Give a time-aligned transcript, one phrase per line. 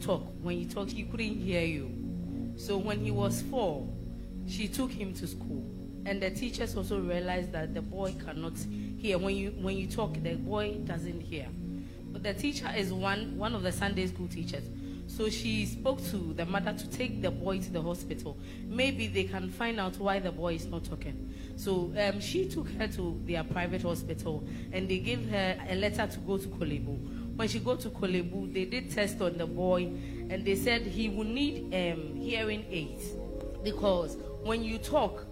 [0.00, 0.22] talk.
[0.42, 1.90] When he talked, he couldn't hear you.
[2.56, 3.88] So when he was four,
[4.46, 5.64] she took him to school.
[6.06, 8.52] And the teachers also realized that the boy cannot
[8.98, 9.18] hear.
[9.18, 11.48] When you when you talk, the boy doesn't hear.
[12.12, 14.64] But the teacher is one one of the Sunday school teachers.
[15.06, 18.38] So she spoke to the mother to take the boy to the hospital.
[18.66, 21.34] Maybe they can find out why the boy is not talking.
[21.56, 26.06] So um, she took her to their private hospital and they gave her a letter
[26.06, 27.23] to go to Korle Bu.
[27.36, 29.92] When she go to Korle Bu, they did test on the boy
[30.30, 33.14] and they said he will need um, hearing aids
[33.64, 35.26] because when you talk,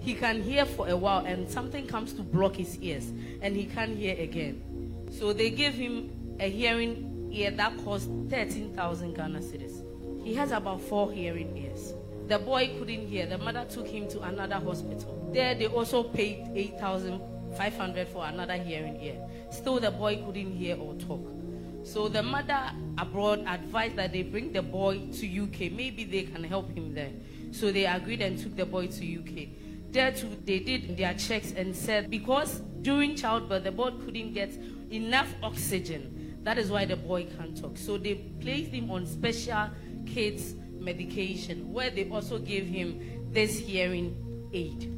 [0.00, 3.12] he can hear for a while and something comes to block his ears
[3.42, 4.62] and he can't hear again.
[5.10, 9.82] So they gave him a hearing ear that cost 13,000 Ghana cedis.
[10.24, 11.94] He has about four hearing ears.
[12.28, 13.26] The boy couldn't hear.
[13.26, 15.30] The mother took him to another hospital.
[15.32, 19.16] There they also paid 8,500 for another hearing ear.
[19.50, 21.37] Still the boy couldn't hear or talk.
[21.88, 25.72] So the mother abroad advised that they bring the boy to UK.
[25.72, 27.12] Maybe they can help him there.
[27.50, 29.48] So they agreed and took the boy to UK.
[29.90, 34.52] There too, they did their checks and said because during childbirth the boy couldn't get
[34.90, 36.38] enough oxygen.
[36.42, 37.78] That is why the boy can't talk.
[37.78, 39.70] So they placed him on special
[40.04, 44.14] kids medication where they also gave him this hearing
[44.52, 44.94] aid.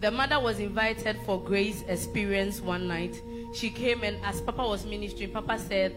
[0.00, 3.16] The mother was invited for Grace Experience one night.
[3.54, 5.96] she came and as Papa was ministering, Papa said,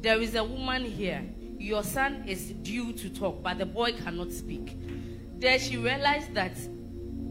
[0.00, 1.24] There is a woman here.
[1.58, 4.76] Your son is due to talk, but the boy cannot speak.
[5.38, 6.56] Then she realized that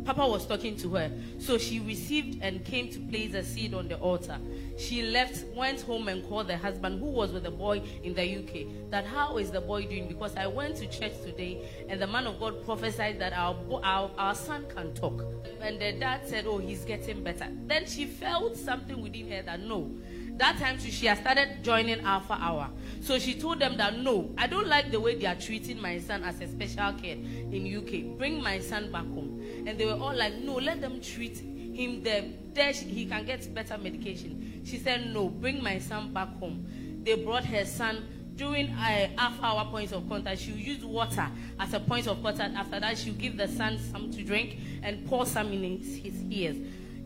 [0.08, 1.12] Papa was talking to her.
[1.38, 4.38] So she received and came to place a seed on the altar.
[4.78, 8.38] She left, went home and called the husband who was with the boy in the
[8.38, 8.90] UK.
[8.90, 10.08] That how is the boy doing?
[10.08, 14.10] Because I went to church today and the man of God prophesied that our, our,
[14.18, 15.25] our son can talk.
[15.62, 17.50] And the dad said, Oh, he's getting better.
[17.66, 19.92] Then she felt something within her that no.
[20.38, 22.69] That time she had started joining Alpha Hour.
[23.01, 25.98] So she told them that no, I don't like the way they are treating my
[26.00, 27.19] son as a special kid
[27.51, 28.18] in UK.
[28.18, 29.44] Bring my son back home.
[29.66, 32.25] And they were all like, no, let them treat him there.
[32.54, 34.62] There he can get better medication.
[34.63, 37.01] She said, no, bring my son back home.
[37.04, 40.40] They brought her son during uh, Alpha Hour points of contact.
[40.40, 41.28] She will use water
[41.60, 42.56] as a point of contact.
[42.56, 46.24] After that, she'll give the son some to drink and pour some in his, his
[46.30, 46.57] ears.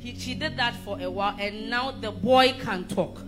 [0.01, 3.21] He, she did that for a while, and now the boy can talk.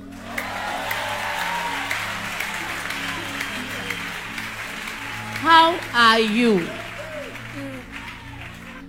[5.37, 6.67] How are you?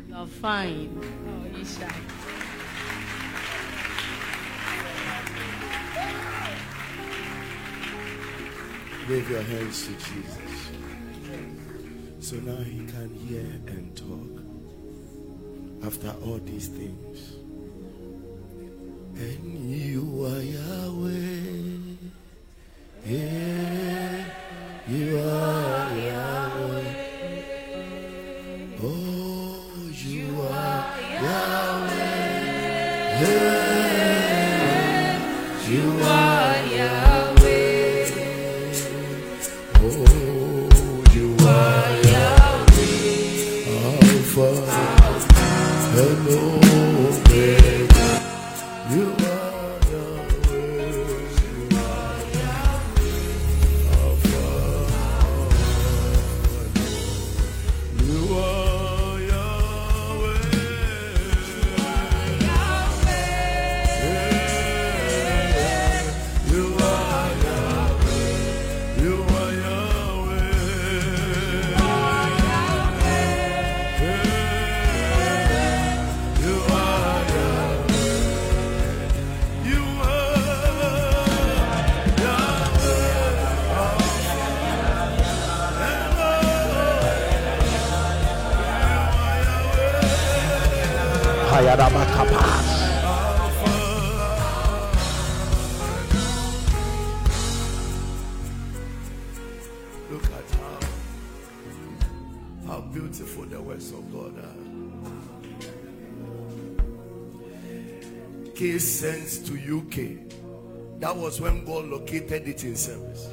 [0.08, 0.98] You're fine.
[1.28, 1.92] Oh, Isha.
[9.10, 10.70] Wave your hands to Jesus.
[12.20, 14.42] So now he can hear and talk.
[15.84, 17.33] After all these things.
[19.16, 21.12] And you are Yahweh.
[23.06, 24.24] Yeah,
[24.88, 26.94] you are Yahweh.
[28.82, 31.94] Oh, you are Yahweh.
[33.22, 33.73] Yeah,
[109.94, 111.00] UK.
[111.00, 113.28] That was when God located it in service.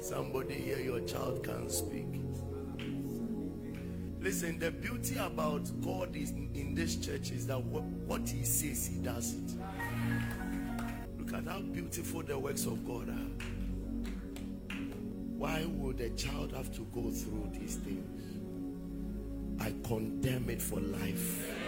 [0.00, 2.06] Somebody here, your child can speak.
[4.20, 8.86] Listen, the beauty about God is in this church is that what, what He says,
[8.86, 9.52] He does it.
[11.18, 13.46] Look at how beautiful the works of God are.
[15.36, 18.20] Why would a child have to go through these things?
[19.60, 21.63] I condemn it for life.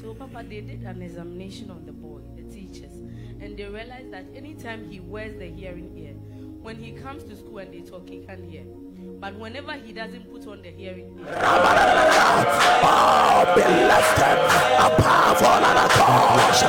[0.00, 2.92] So, Papa, they did an examination on the boy, the teachers,
[3.40, 6.14] and they realized that anytime he wears the hearing ear,
[6.62, 8.62] when he comes to school and they talk, he can hear.
[9.18, 11.26] But whenever he doesn't put on the hearing ear,
[15.98, 16.62] gods.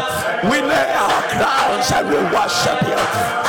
[0.49, 2.97] We lay our crowns and we worship you.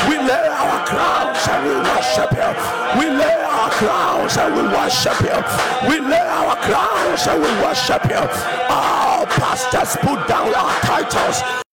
[0.08, 2.52] We lay our crowns and we worship you.
[3.00, 5.40] We lay our crowns and we worship you.
[5.88, 8.99] We lay our crowns and we worship you.
[9.40, 11.69] Pastors put down our titles.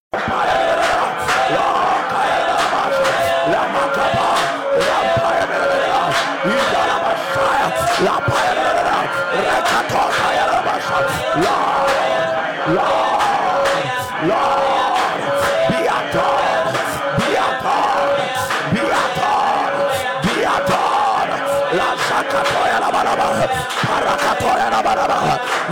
[23.98, 24.80] Parakatoya la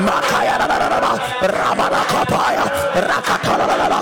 [0.02, 2.64] makaya la baraba, ramana kapaya,
[3.06, 4.00] rakatola la la,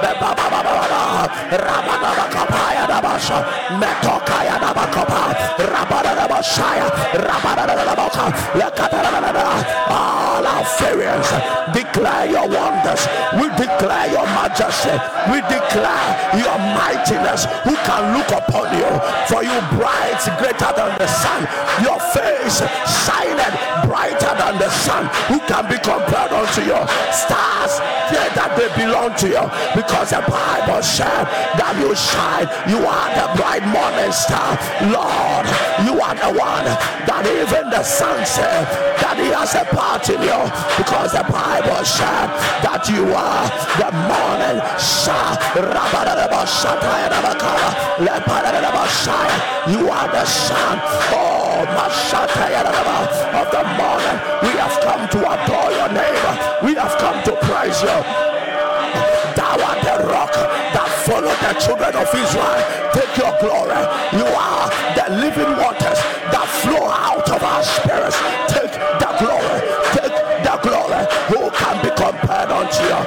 [0.00, 1.00] be baba baba baba,
[1.50, 2.84] ramana bakapaya
[3.80, 5.22] metokaya la bakapa,
[5.58, 6.86] rabana la bashaya,
[7.84, 8.70] la baka, la
[10.78, 13.02] declare declare your wonders.
[13.34, 14.94] We declare your majesty.
[15.30, 17.44] We declare your mightiness.
[17.64, 18.90] Who can look upon you?
[19.28, 21.42] For you bright, greater than the sun.
[21.82, 22.62] Your face
[23.04, 25.04] shining brighter than the sun.
[25.28, 26.80] Who can be compared unto you?
[27.12, 27.72] Stars,
[28.08, 29.44] yeah, that they belong to you.
[29.76, 31.28] Because the Bible said
[31.60, 32.48] that you shine.
[32.64, 34.56] You are the bright morning star.
[34.88, 35.44] Lord,
[35.84, 36.66] you are the one
[37.04, 38.64] that even the sun said
[39.04, 40.40] that he has a part in you.
[40.80, 42.28] Because the Bible said
[42.64, 43.44] that you are
[43.76, 45.20] the morning star.
[49.68, 50.80] You are the son.
[51.12, 51.39] Oh,
[53.40, 54.16] of the morning.
[54.42, 56.24] We have come to adore your name.
[56.62, 57.96] We have come to praise you.
[59.36, 60.32] Thou art the rock
[60.74, 62.60] that followed the children of Israel.
[62.94, 63.82] Take your glory.
[64.16, 66.00] You are the living waters
[66.32, 68.18] that flow out of our spirits.
[68.48, 69.58] Take the glory.
[69.96, 71.02] Take the glory.
[71.30, 73.00] Who can be compared unto you?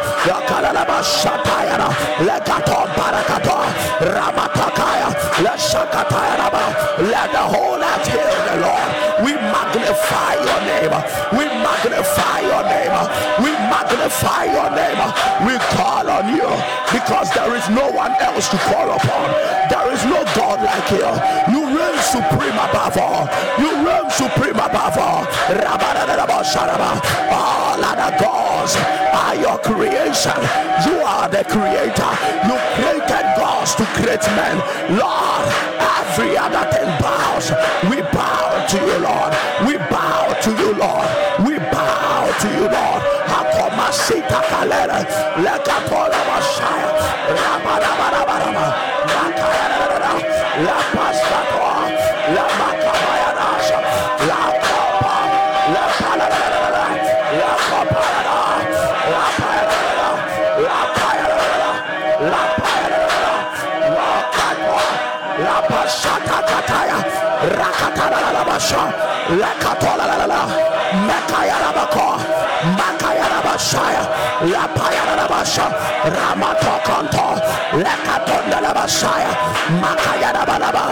[5.74, 8.89] Let the whole earth hear the Lord.
[9.25, 10.94] We magnify your name.
[11.34, 12.94] We magnify your name.
[13.42, 15.01] We magnify your name.
[15.46, 16.50] We call on you
[16.94, 19.25] because there is no one else to call upon.
[19.70, 21.10] There is no God like you.
[21.50, 23.27] You reign supreme above all.
[23.58, 25.25] You reign supreme above all.
[27.34, 28.75] All other gods
[29.13, 30.38] are your creation.
[30.86, 32.13] You are the creator.
[32.46, 33.12] You created
[33.63, 34.58] gods to create men.
[34.98, 35.46] Lord,
[36.00, 37.51] every other thing bows.
[37.89, 39.32] We bow to you, Lord.
[39.67, 41.08] We bow to you, Lord.
[41.48, 43.01] We bow to you, Lord.
[43.32, 45.00] Hakoma sita kalera.
[45.43, 47.93] Leka pola mashaya.
[68.63, 69.36] Rakatara la basha.
[69.39, 70.41] La katola la la la.
[71.08, 72.08] Mekaya la bako.
[72.77, 74.03] Makaya la bashaya.
[74.51, 75.67] La payara la basha.
[76.05, 77.27] Ramato kanto.
[77.84, 79.32] La katonda la bashaya.
[79.82, 80.84] Makaya la balaba.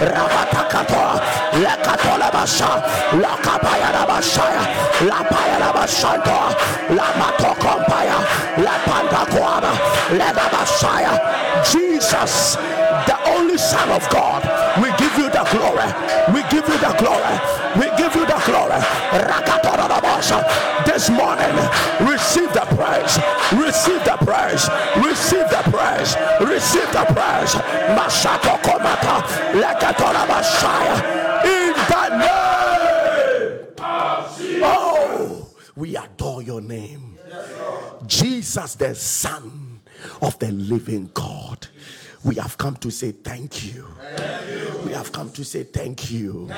[0.00, 1.20] Rabata kato.
[1.62, 2.82] La katola basha.
[3.20, 4.62] La kapaya la bashaya.
[5.08, 6.38] La paya la bashanto.
[6.94, 8.18] La mato kompaya.
[8.58, 9.72] La panda kwaba.
[10.12, 11.12] La bashaya.
[11.64, 12.56] Jesus,
[13.06, 14.55] the only Son of God.
[15.36, 15.84] The glory.
[16.32, 17.36] We give you the glory.
[17.76, 18.80] We give you the glory.
[20.86, 21.54] This morning,
[22.00, 23.18] receive the praise.
[23.52, 24.66] Receive the praise.
[24.96, 26.16] Receive the praise.
[26.40, 27.54] Receive the praise.
[27.92, 29.22] Masato komata.
[29.60, 30.96] Lakatorabashaya.
[31.44, 33.68] In the name.
[34.64, 37.18] Oh, we adore your name.
[38.06, 39.82] Jesus, the Son
[40.22, 41.68] of the living God.
[42.26, 43.86] We have come to say thank you.
[44.84, 46.50] We have come to say thank you.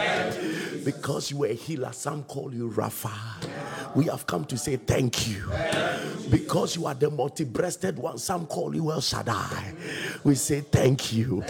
[0.83, 3.13] Because you were a healer, some call you Rapha.
[3.95, 5.45] We have come to say thank you.
[6.31, 9.75] Because you are the multi breasted one, some call you El Shaddai.
[10.25, 11.43] We say thank you.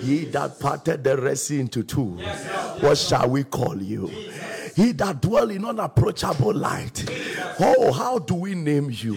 [0.00, 2.18] He that parted the Red Sea into two.
[2.80, 4.08] What shall we call you?
[4.74, 7.04] He that dwell in unapproachable light.
[7.60, 9.16] Oh, how do we name you?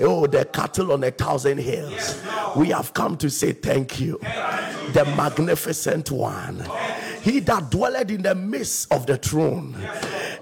[0.00, 2.20] Oh, the cattle on a thousand hills.
[2.54, 4.18] We have come to say thank you.
[4.92, 6.64] The magnificent one.
[7.22, 9.76] He that dwelleth in the midst of the throne.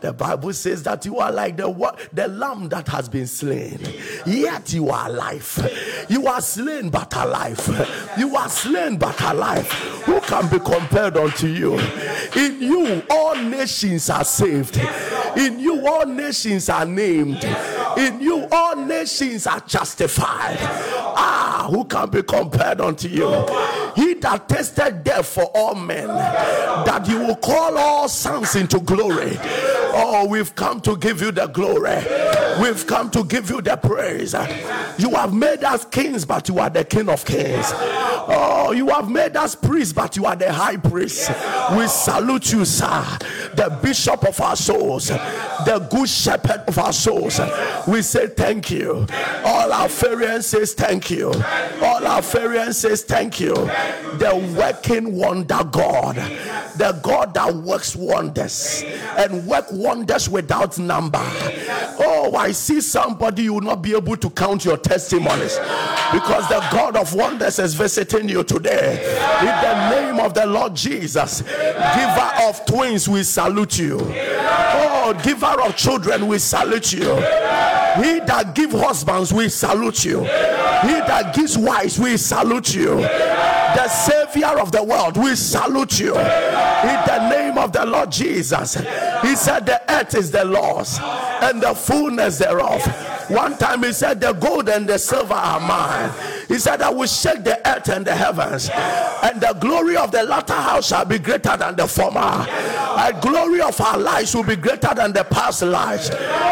[0.04, 1.72] The Bible says that you are like the
[2.12, 3.78] the lamb that has been slain,
[4.26, 6.06] yet you are alive.
[6.10, 8.12] You are slain but alive.
[8.18, 9.66] You are slain but alive.
[10.04, 11.78] Who can be compared unto you?
[12.36, 14.76] In you, all nations are saved.
[15.38, 17.42] In you, all nations are named.
[17.96, 20.58] In you, all nations are justified.
[21.16, 23.30] Ah, who can be compared unto you?
[23.96, 29.38] He that tasted death for all men, that you will call all sons into glory.
[29.96, 32.02] Oh, we've come to give you the glory.
[32.60, 34.34] We've come to give you the praise.
[34.98, 37.72] You have made us kings, but you are the king of kings.
[38.26, 41.30] Oh, you have made us priests, but you are the high priest.
[41.76, 43.04] We salute you, sir,
[43.54, 47.40] the bishop of our souls, the good shepherd of our souls.
[47.86, 49.06] We say thank you.
[49.44, 51.32] Alpharians says thank you.
[51.82, 53.54] Alpharians says thank you.
[53.54, 56.16] The working wonder God,
[56.76, 58.82] the God that works wonders
[59.18, 61.20] and work wonders without number.
[62.00, 65.58] Oh, I see somebody you will not be able to count your testimonies
[66.12, 68.94] because the God of wonders is visiting you today.
[69.40, 73.98] In the name of the Lord Jesus, giver of twins, we salute you.
[74.00, 77.14] Oh, giver of children, we salute you.
[77.94, 80.20] He that give husbands, we salute you.
[80.20, 83.06] He that gives wives, we salute you.
[83.74, 86.16] The Savior of the world, we salute you.
[86.16, 88.74] In the name of the Lord Jesus.
[89.22, 92.82] He said, The earth is the Lord's and the fullness thereof.
[93.28, 96.10] One time he said, The gold and the silver are mine.
[96.48, 98.70] He said, I will shake the earth and the heavens,
[99.22, 102.46] and the glory of the latter house shall be greater than the former.
[103.04, 106.10] The glory of our lives will be greater than the past lives.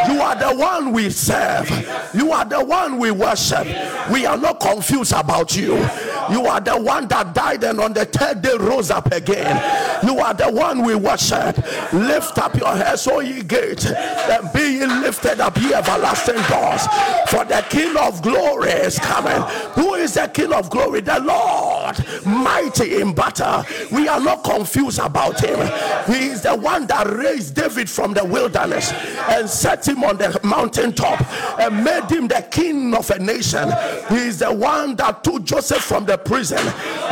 [0.09, 1.70] You are the one we serve,
[2.14, 3.66] you are the one we worship.
[4.11, 5.76] We are not confused about you.
[6.31, 9.57] You are the one that died and on the third day rose up again.
[10.05, 11.57] You are the one we worship.
[11.92, 16.87] Lift up your heads, O ye gates, and be ye lifted up, ye everlasting doors.
[17.28, 19.42] For the King of glory is coming.
[19.82, 21.00] Who is the King of glory?
[21.00, 23.64] The Lord, mighty in battle.
[23.90, 25.58] We are not confused about him.
[26.06, 30.38] He is the one that raised David from the wilderness and set him on the
[30.44, 31.20] mountaintop
[31.58, 33.72] and made him the king of a nation.
[34.08, 36.64] He is the one that took Joseph from the prison,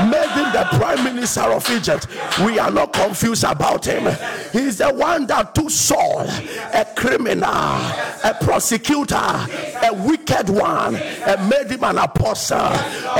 [0.08, 2.06] made him the prime minister of Egypt.
[2.44, 4.04] We are not confused about him.
[4.52, 11.48] He is the one that took Saul, a criminal, a prosecutor, a wicked one, and
[11.50, 12.59] made him an apostle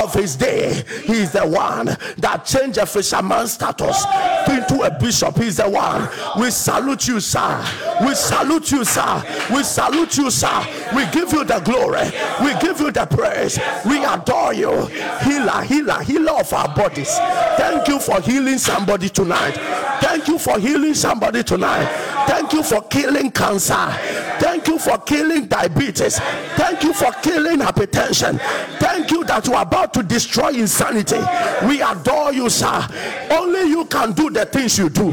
[0.01, 0.83] of his day.
[1.03, 1.85] He is the one
[2.17, 4.05] that changed a fisherman's status
[4.49, 5.37] into a bishop.
[5.37, 6.09] He's the one.
[6.39, 7.63] We salute you, sir.
[8.05, 9.23] We salute you, sir.
[9.53, 10.65] We salute you, sir.
[10.95, 12.11] We give you the glory.
[12.43, 13.59] We give you the praise.
[13.85, 14.85] We adore you.
[15.23, 17.15] Healer, healer, healer of our bodies.
[17.57, 19.57] Thank you for healing somebody tonight.
[20.01, 21.85] Thank you for healing somebody tonight.
[22.27, 23.87] Thank you for killing cancer.
[24.39, 26.19] Thank you for killing diabetes.
[26.55, 28.39] Thank you for killing hypertension.
[28.79, 31.15] Thank you that you are about to destroy insanity.
[31.65, 32.85] We adore you, sir.
[33.31, 35.07] Only you can do the things you do.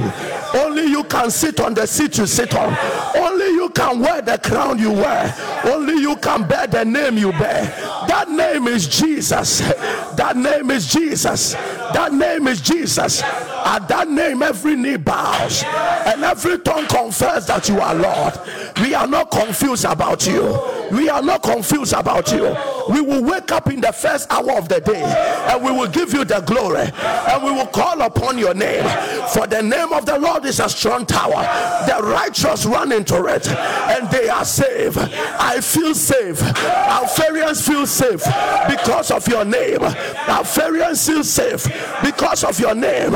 [0.54, 2.76] Only you can sit on the seat you sit on.
[3.16, 5.32] Only you can wear the crown you wear.
[5.64, 7.62] Only you can bear the name you bear.
[8.08, 9.60] That name is Jesus.
[10.16, 11.07] That name is Jesus.
[11.14, 13.22] That name is Jesus.
[13.22, 18.34] At that name, every knee bows and every tongue confess that you are Lord.
[18.80, 20.58] We are not confused about you.
[20.90, 22.56] We are not confused about you.
[22.88, 26.14] We will wake up in the first hour of the day and we will give
[26.14, 28.84] you the glory and we will call upon your name.
[29.28, 31.42] For the name of the Lord is a strong tower.
[31.86, 34.96] The righteous run into it and they are saved.
[34.98, 36.40] I feel safe.
[36.64, 38.24] Alpharians feel safe
[38.68, 39.82] because of your name.
[39.82, 41.64] Alpharians feel safe
[42.02, 43.14] because of your name.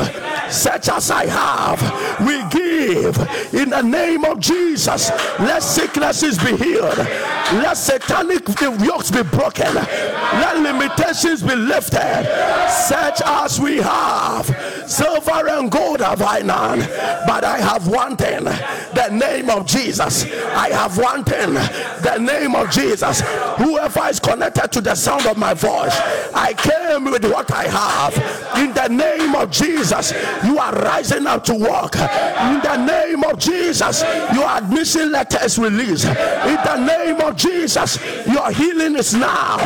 [0.51, 1.81] Such as I have,
[2.27, 3.16] we give
[3.55, 5.11] in the name of Jesus.
[5.38, 6.99] Let sicknesses be healed.
[6.99, 9.75] Let satanic yokes be broken.
[9.75, 12.25] Let limitations be lifted.
[12.68, 14.47] Such as we have.
[14.87, 16.81] Silver and gold have I none,
[17.27, 20.25] but I have one thing the name of Jesus.
[20.25, 23.23] I have one thing the name of Jesus.
[23.57, 25.97] Whoever is connected to the sound of my voice,
[26.35, 28.14] I came with what I have.
[28.56, 30.12] In the name of Jesus,
[30.44, 31.96] you are rising up to walk.
[31.96, 34.02] In the name of Jesus,
[34.35, 36.04] your admission letter is released.
[36.04, 39.58] In the name of Jesus, your healing is now.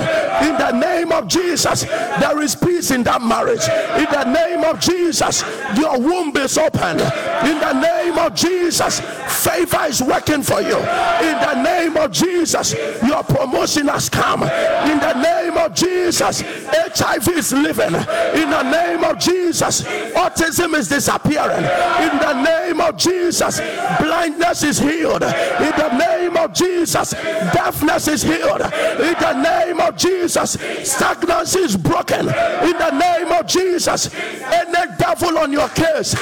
[0.42, 3.66] In the name of Jesus, there is peace in that marriage.
[3.98, 5.42] In the name of Jesus,
[5.76, 7.00] your womb is open.
[7.46, 9.00] In the name of Jesus,
[9.44, 10.76] favor is working for you.
[10.76, 14.42] In the name of Jesus, your promotion has come.
[14.42, 17.95] In the name of Jesus, HIV is living.
[17.96, 21.64] In the name of Jesus, autism is disappearing.
[21.64, 23.60] In the name of Jesus,
[23.98, 25.22] blindness is healed.
[25.22, 28.62] In the name of Jesus, deafness is healed.
[28.62, 32.28] In the name of Jesus, stagnancy is broken.
[32.28, 36.14] In the name of Jesus, any devil on your case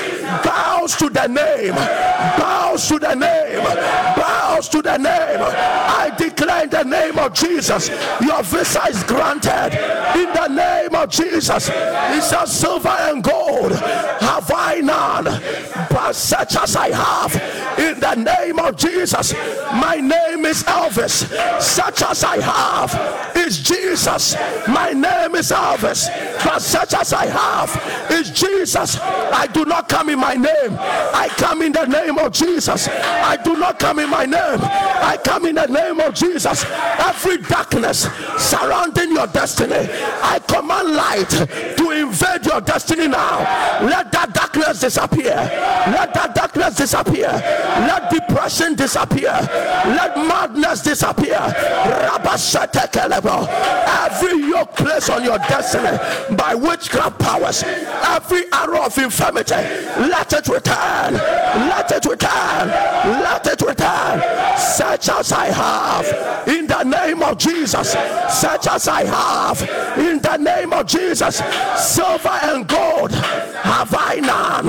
[0.42, 1.74] bows to the name,
[2.38, 3.62] bows to the name,
[4.16, 5.40] bows to the name.
[5.40, 7.88] I declare in the name of Jesus,
[8.20, 9.74] your visa is granted.
[10.16, 15.24] In the name of Jesus, he says, Silver and gold have I none,
[15.90, 17.34] but such as I have.
[17.78, 19.34] In the name of Jesus,
[19.74, 21.28] my name is Elvis,
[21.60, 24.36] such as I have is Jesus.
[24.68, 26.08] My name is Elvis,
[26.44, 28.98] but such as I have is Jesus.
[29.00, 32.88] I do not come in my name, I come in the name of Jesus.
[32.88, 36.64] I do not come in my name, I come in the name of Jesus.
[36.98, 39.88] Every darkness surrounding your destiny,
[40.22, 41.32] I command light
[41.76, 43.38] to invade your destiny now.
[43.82, 45.34] Let that darkness disappear.
[45.34, 47.28] Let that darkness disappear.
[47.28, 49.32] Let depression disappear.
[49.32, 51.38] Let madness disappear.
[54.04, 55.98] Every yoke placed on your destiny
[56.36, 61.14] by witchcraft powers, every arrow of infirmity, let it return.
[61.14, 62.68] Let it return.
[62.68, 64.58] Let it return.
[64.58, 67.90] Such as I have in the name of Jesus.
[68.28, 69.60] Such as I have
[69.98, 71.40] in the name of Jesus.
[71.76, 74.66] Silver and gold have I none,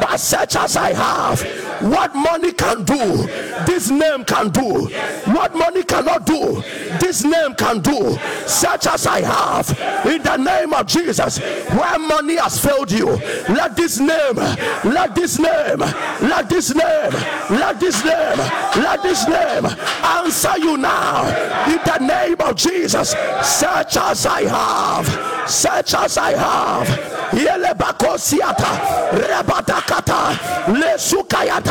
[0.00, 3.26] but such as I have what money can do,
[3.66, 4.86] this name can do.
[5.32, 6.62] What money cannot do,
[7.00, 8.18] this name can do.
[8.46, 9.68] Such as I have,
[10.06, 13.06] in the name of Jesus, where money has failed you,
[13.48, 14.36] let this name,
[14.84, 17.10] let this name, let this name,
[17.50, 18.38] let this name,
[18.82, 19.66] let this name
[20.02, 21.26] answer you now.
[21.66, 23.10] In the name of Jesus,
[23.42, 27.18] such as I have, such as I have.
[27.28, 30.34] Yelebakosiata, Rebatakata,
[30.80, 31.67] Lesukayata,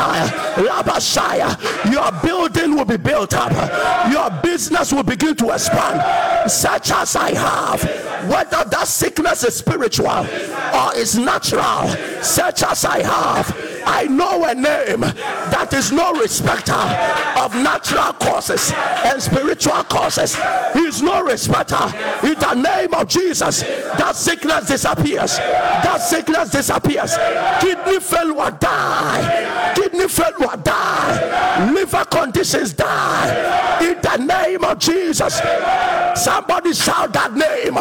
[1.92, 3.52] Your building will be built up,
[4.12, 7.82] your business will begin to expand, such as I have.
[8.30, 11.88] Whether that sickness is spiritual or is natural,
[12.22, 13.78] such as I have.
[13.86, 18.74] I know a name that is no respecter of natural causes
[19.06, 20.36] and spiritual causes.
[20.74, 21.86] He is no respecter.
[22.24, 25.38] In the name of Jesus, that sickness disappears.
[25.38, 27.16] That sickness disappears.
[27.62, 29.74] Kidney failure die.
[29.88, 31.72] Kidney failure die.
[31.72, 33.80] Liver conditions die.
[33.82, 35.40] In the name of Jesus.
[36.16, 37.76] Somebody shout that name.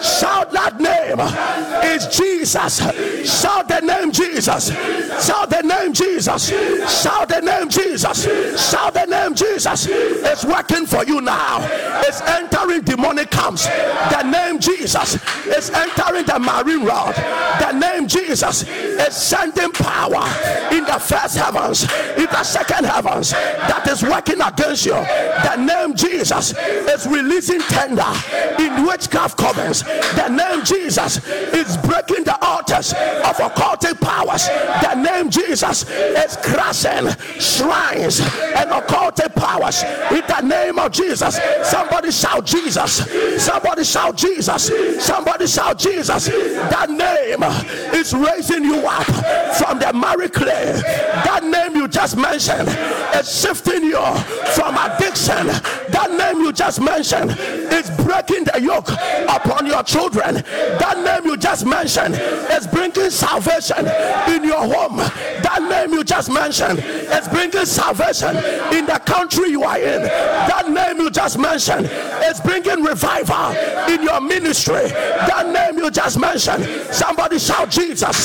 [0.00, 1.16] Shout that name.
[1.92, 2.78] It's Jesus.
[3.40, 4.68] Shout the name Jesus.
[5.26, 6.50] Shout the name Jesus.
[7.02, 8.70] Shout the name Jesus.
[8.70, 9.88] Shout the name Jesus.
[9.90, 11.58] It's working for you now.
[12.06, 13.66] It's entering demonic camps.
[13.66, 15.14] The name Jesus
[15.46, 17.14] is entering the marine world.
[17.58, 20.24] The name Jesus is sending power
[20.70, 21.82] in the first heavens,
[22.16, 24.92] in the second heavens that is working against you.
[24.92, 28.12] The name Jesus is releasing tender
[28.58, 29.82] in witchcraft covens.
[30.14, 34.46] The name Jesus is breaking the altars of occultic powers.
[34.82, 37.08] The name Jesus is crushing
[37.40, 39.82] shrines and occultic powers.
[40.10, 43.06] In the name of Jesus, somebody shout Jesus.
[43.42, 44.70] Somebody shout Jesus.
[45.04, 46.26] Somebody shout Jesus.
[46.26, 47.42] That name
[47.94, 49.06] is raising you up
[49.56, 50.80] from the married clay.
[51.30, 52.68] That name you just mentioned
[53.14, 54.02] is shifting you
[54.50, 55.46] from addiction.
[56.00, 58.88] That name you just mentioned is breaking the yoke
[59.28, 60.36] upon your children.
[60.80, 63.86] That name you just mentioned is bringing salvation
[64.32, 64.96] in your home.
[64.96, 68.34] That name you just mentioned is bringing salvation
[68.72, 70.04] in the country you are in.
[70.04, 71.90] That name you just mentioned
[72.24, 73.52] is bringing revival
[73.92, 74.88] in your ministry.
[74.88, 76.64] That name you just mentioned.
[76.94, 78.16] Somebody shout Jesus.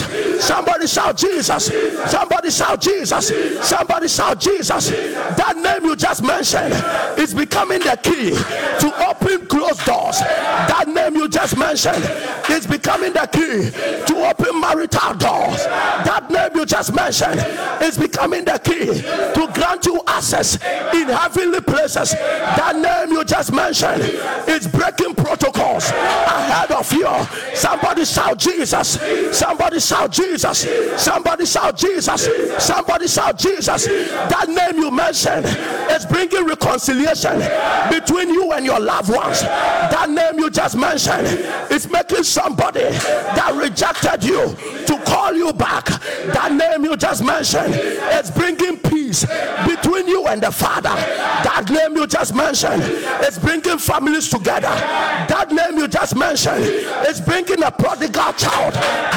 [0.46, 1.66] Somebody shout Jesus.
[2.10, 3.68] Somebody shout Jesus.
[3.68, 4.90] Somebody shout Jesus.
[4.92, 6.74] That name you just mentioned
[7.20, 8.32] is becoming the key
[8.80, 10.20] to open closed doors.
[10.20, 12.04] That name you just mentioned
[12.50, 13.72] is becoming the key
[14.08, 15.64] to open marital doors.
[16.06, 17.40] That name you just mentioned
[17.82, 20.56] is becoming the key to grant you access
[20.94, 22.12] in heavenly places.
[22.12, 24.02] That name you just mentioned
[24.48, 27.10] is breaking protocols ahead of you.
[27.56, 29.00] Somebody shout Jesus.
[29.38, 30.68] Somebody shout Jesus.
[31.02, 32.28] Somebody shout Jesus.
[32.60, 33.86] Somebody shout Jesus.
[33.86, 35.46] That name you mentioned
[35.92, 37.42] is bringing reconciliation
[37.90, 39.42] between you and your loved ones.
[39.42, 41.28] That name you just mentioned
[41.72, 44.56] is making somebody that rejected you
[44.86, 45.86] to call you back.
[46.34, 50.90] That name you just mentioned is bringing peace between you and the Father.
[50.90, 52.84] That name you just mentioned
[53.24, 54.68] is bringing families together.
[54.68, 56.64] That name you just mentioned
[57.08, 58.74] is bringing a prodigal child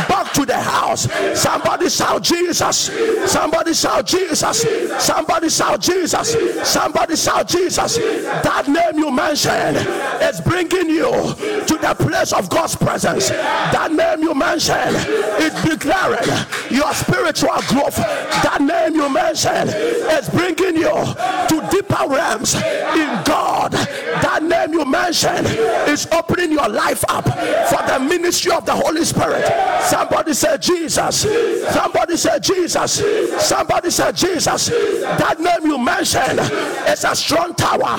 [0.09, 1.09] back to the house.
[1.39, 2.91] Somebody shout Jesus.
[3.31, 4.67] Somebody shout Jesus.
[5.05, 6.37] Somebody shout Jesus.
[6.69, 7.97] Somebody shout Jesus.
[7.97, 9.77] That name you mentioned
[10.23, 11.11] is bringing you
[11.67, 13.31] to the place of God's presence.
[13.31, 14.97] That name you mentioned
[15.41, 16.29] is declaring
[16.71, 17.97] your spiritual growth.
[17.97, 20.93] That name you mentioned is bringing you
[21.49, 23.68] to deeper realms in God.
[24.23, 25.47] That name you mentioned
[25.89, 29.45] is opening your life up for the ministry of the Holy Spirit.
[29.85, 31.23] Somebody said Jesus.
[31.73, 33.03] Somebody said Jesus.
[33.47, 34.69] Somebody said Jesus.
[34.69, 36.41] That name you mentioned
[36.89, 37.97] is a strong tower.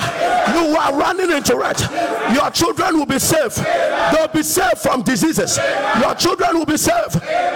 [0.54, 2.34] You are running into it.
[2.34, 3.56] Your children will be safe.
[4.12, 5.58] They'll be safe from diseases.
[6.00, 7.12] Your children will be safe.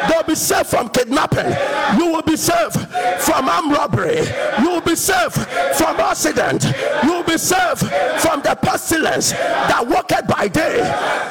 [0.09, 1.51] They'll be safe from kidnapping.
[1.99, 2.73] You will be safe
[3.21, 4.21] from armed robbery.
[4.61, 6.65] You will be safe from accident.
[7.03, 7.81] You will be safe
[8.25, 10.81] from the pestilence that walketh by day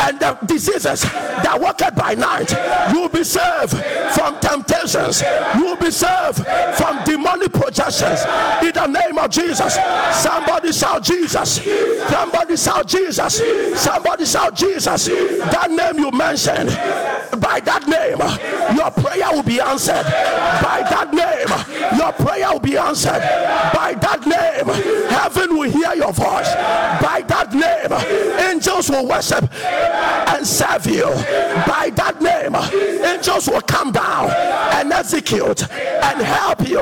[0.01, 2.51] and the diseases that walk by night.
[2.93, 3.71] You will be saved
[4.13, 5.21] from temptations.
[5.56, 6.45] You will be saved
[6.77, 8.21] from demonic projections.
[8.62, 9.75] In the name of Jesus.
[10.21, 11.62] Somebody shout Jesus.
[12.10, 13.41] Somebody shout Jesus.
[13.82, 15.06] Somebody shout Jesus.
[15.08, 16.69] That name you mentioned.
[17.41, 18.19] By that name,
[18.77, 20.03] your prayer will be answered.
[20.62, 23.21] By that name, your prayer will be answered.
[23.73, 24.67] By that name,
[25.10, 26.53] heaven will hear your voice.
[27.01, 27.91] By that name,
[28.49, 31.05] angels will worship and serve you.
[31.67, 32.55] By that name,
[33.05, 34.29] angels will come down
[34.73, 36.81] and execute and help you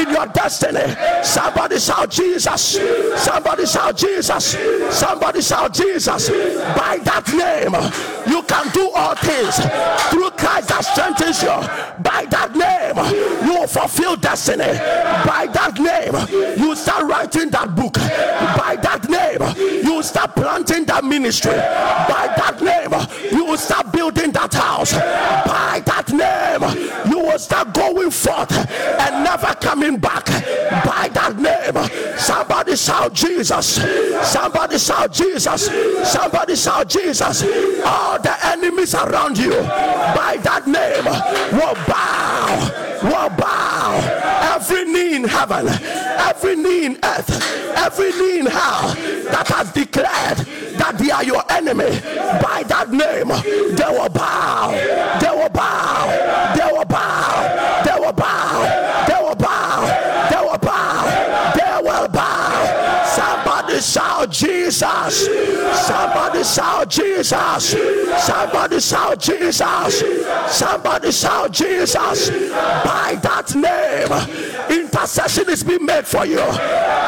[0.00, 0.94] in your destiny.
[1.22, 2.78] Somebody shout Jesus.
[3.16, 4.56] Somebody shout Jesus.
[4.90, 6.28] Somebody shout Jesus.
[6.28, 7.74] By that name,
[8.32, 9.56] you can do all things
[10.10, 11.56] through Christ that strengthens you.
[12.02, 12.96] By that name,
[13.46, 14.64] you will fulfill destiny.
[15.26, 16.14] By that name,
[16.58, 17.94] you start writing that book.
[17.94, 19.54] By that name, えば
[20.02, 21.52] you start planting that ministry.
[21.52, 22.92] By that name,
[23.30, 24.92] you will start building that house.
[24.92, 26.62] By that name,
[27.10, 30.26] you will start going forth and never coming back.
[30.84, 33.78] By that name, somebody shout Jesus.
[34.26, 35.70] Somebody shout Jesus.
[36.10, 37.42] Somebody shout Jesus.
[37.84, 41.04] All the enemies around you, by that name,
[41.54, 42.98] will bow.
[43.04, 43.72] Will bow.
[44.56, 47.30] Every knee in heaven, every knee in earth,
[47.76, 48.94] every knee in hell
[49.32, 52.00] that has declared that they are your enemy,
[52.40, 53.28] by that name,
[53.76, 54.70] they will bow.
[55.20, 56.54] They will bow.
[56.56, 57.82] They will bow.
[57.84, 59.04] They will bow.
[59.06, 60.28] They will bow.
[60.30, 61.52] They will bow.
[61.54, 63.02] They will bow.
[63.06, 65.28] Somebody shout Jesus.
[65.86, 67.76] Somebody shout Jesus.
[68.24, 70.02] Somebody shout Jesus.
[70.48, 72.30] Somebody shout Jesus.
[72.30, 76.42] By that name, intercession is being made for you.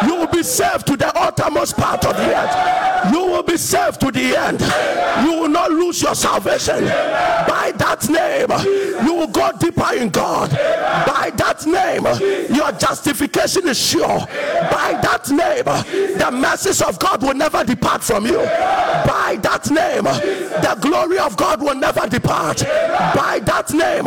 [0.07, 3.13] You will be saved to the uttermost part of the earth.
[3.13, 4.61] You will be saved to the end.
[5.27, 6.85] You will not lose your salvation.
[6.85, 8.51] By that name,
[9.07, 10.51] you will go deeper in God.
[10.51, 12.05] By that name,
[12.55, 14.21] your justification is sure.
[14.71, 15.65] By that name,
[16.19, 18.39] the mercies of God will never depart from you.
[18.39, 22.61] By that name, the glory of God will never depart.
[22.61, 24.07] By that name,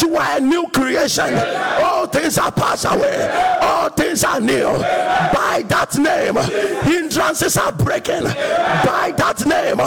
[0.00, 1.34] you are a new creation.
[1.82, 2.95] All things are passed away,
[3.62, 4.66] all things are new.
[4.66, 6.36] By that name,
[6.84, 8.24] hindrances are breaking.
[8.24, 9.78] By that name,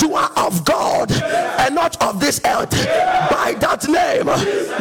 [0.00, 2.70] you are of God and not of this earth.
[3.30, 4.28] By that name,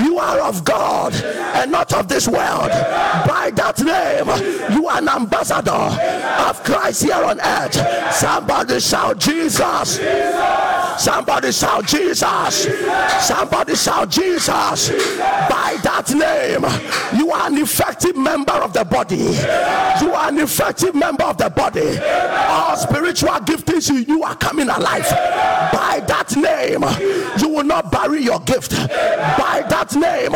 [0.05, 2.69] you are of God and not of this world.
[2.69, 8.13] By that name, you are an ambassador of Christ here on earth.
[8.13, 9.99] Somebody shout Jesus.
[10.97, 12.67] Somebody shout Jesus.
[13.19, 14.89] Somebody shout Jesus.
[15.49, 16.63] By that name,
[17.19, 19.17] you are an effective member of the body.
[20.03, 21.97] You are an effective member of the body.
[21.97, 25.09] All spiritual giftings you, you are coming alive.
[25.73, 26.83] By that name,
[27.41, 28.71] you will not bury your gift.
[28.71, 30.33] By that name,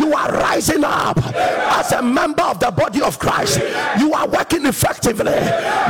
[0.00, 3.60] you are rising up as a member of the body of Christ.
[3.98, 5.34] You are working effectively.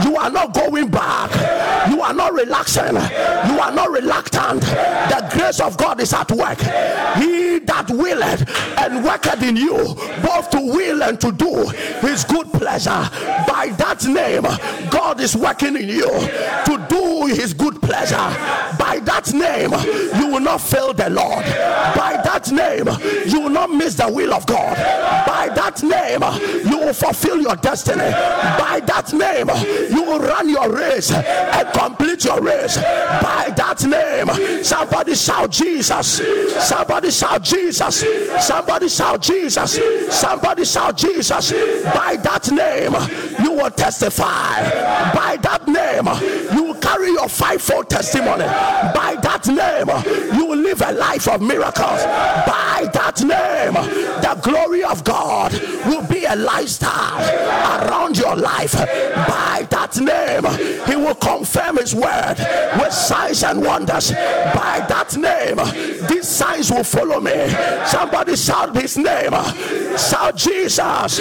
[0.03, 1.31] You are not going back.
[1.91, 2.95] You are not relaxing.
[2.95, 4.63] You are not reluctant.
[4.63, 6.59] The grace of God is at work.
[7.23, 9.77] He that willeth and worketh in you,
[10.23, 11.67] both to will and to do
[12.07, 13.09] his good pleasure.
[13.47, 14.43] By that name,
[14.91, 18.17] God is working in you to do his good pleasure.
[18.79, 19.73] By that name,
[20.21, 21.45] you will not fail the Lord.
[21.45, 22.89] By that name,
[23.27, 24.77] you will not miss the will of God.
[25.27, 26.23] By that name,
[26.71, 28.11] you will fulfill your destiny.
[28.11, 29.49] By that name,
[29.91, 32.77] you will run your race and complete your race.
[32.77, 36.21] By that name, somebody shout Jesus.
[36.69, 38.05] Somebody shout Jesus.
[38.47, 39.79] Somebody shout Jesus.
[40.11, 41.53] Somebody shout Jesus.
[41.85, 42.95] By that name,
[43.43, 44.63] you will testify.
[45.13, 46.07] By that name,
[46.55, 48.45] you carry your fivefold testimony.
[48.45, 49.89] By that name,
[50.35, 52.03] you will live a life of miracles.
[52.47, 55.53] By that name, the glory of God
[55.87, 57.21] will be a lifestyle
[57.83, 58.73] around your life.
[58.73, 60.45] By that name,
[60.87, 62.37] He will confirm His word
[62.79, 64.11] with signs and wonders.
[64.11, 65.59] By that name,
[66.09, 67.49] these signs will follow me.
[67.87, 69.33] Somebody shout His name.
[69.99, 71.19] Shout Jesus,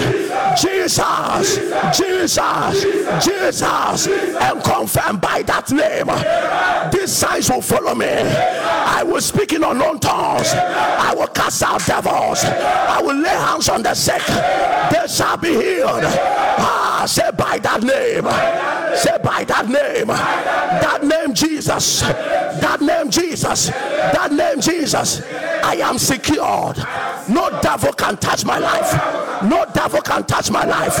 [0.62, 1.58] Jesus,
[1.98, 2.84] Jesus,
[3.24, 6.06] Jesus, and confirm by that name.
[6.92, 8.06] These signs will follow me.
[8.06, 10.52] I will speak in unknown tongues.
[10.52, 12.44] I will cast out devils.
[12.44, 14.22] I will lay hands on the sick.
[14.90, 16.04] They shall be healed.
[16.04, 18.24] Ah, say by that name.
[18.96, 20.08] Say by that name.
[20.08, 22.00] That name Jesus.
[22.00, 23.68] That name Jesus.
[23.68, 25.22] That name Jesus.
[25.62, 26.78] I am secured.
[27.28, 29.27] No devil can touch my life.
[29.42, 30.96] No devil can touch my life.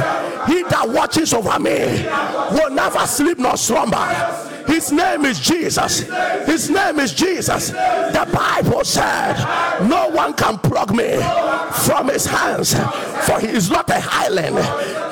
[0.46, 2.04] He that watches over me
[2.56, 4.06] will never sleep nor slumber.
[4.66, 6.00] His name is Jesus.
[6.46, 7.70] His name is Jesus.
[7.70, 9.34] The Bible said,
[9.88, 11.16] No one can pluck me
[11.86, 12.74] from his hands,
[13.26, 14.58] for he is not a highland.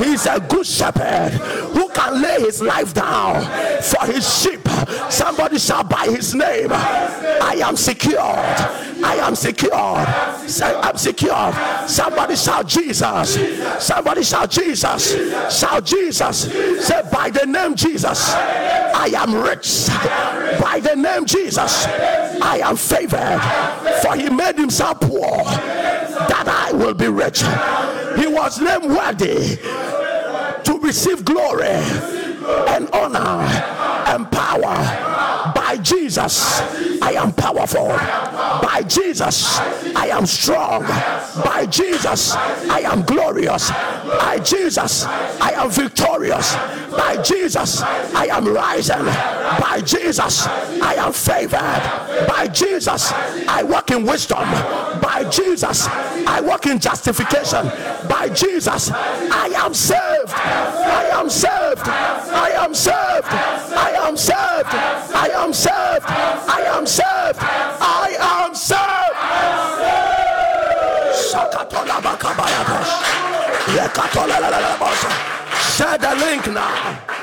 [0.04, 1.32] He is a good shepherd
[1.76, 3.42] who can lay his life down
[3.82, 4.66] for his sheep.
[5.10, 6.70] Somebody shall by his name.
[6.72, 8.16] I am secured.
[8.16, 10.48] I am secured.
[10.48, 11.54] Say, I'm secured.
[11.86, 13.38] Somebody shout Jesus.
[13.84, 15.60] Somebody shout Jesus.
[15.60, 16.50] Shout Jesus.
[16.86, 19.86] Say, by the name Jesus, I am rich.
[20.58, 21.84] By the name Jesus,
[22.40, 23.40] I am favored.
[24.00, 27.42] For he made himself poor that I will be rich.
[28.18, 29.58] He was named worthy
[30.66, 31.68] to receive glory
[32.68, 33.42] and honor
[34.10, 34.74] and power.
[35.54, 36.60] By Jesus,
[37.00, 37.88] I am powerful.
[37.88, 39.58] By Jesus,
[39.94, 40.82] I am strong.
[41.44, 43.70] By Jesus, I am glorious.
[43.70, 46.56] By Jesus, I am victorious.
[46.90, 49.04] By Jesus, I am rising.
[49.04, 52.26] By Jesus, I am favored.
[52.26, 54.46] By Jesus, I walk in wisdom.
[55.00, 57.66] By Jesus, I walk in justification.
[58.08, 60.32] By Jesus, I am saved.
[60.32, 61.86] I am saved.
[61.86, 63.26] I am saved.
[63.26, 64.74] I am saved.
[65.14, 66.06] I am saved.
[66.06, 67.38] I am saved.
[67.40, 68.86] I am saved.
[75.76, 77.15] Share the link now.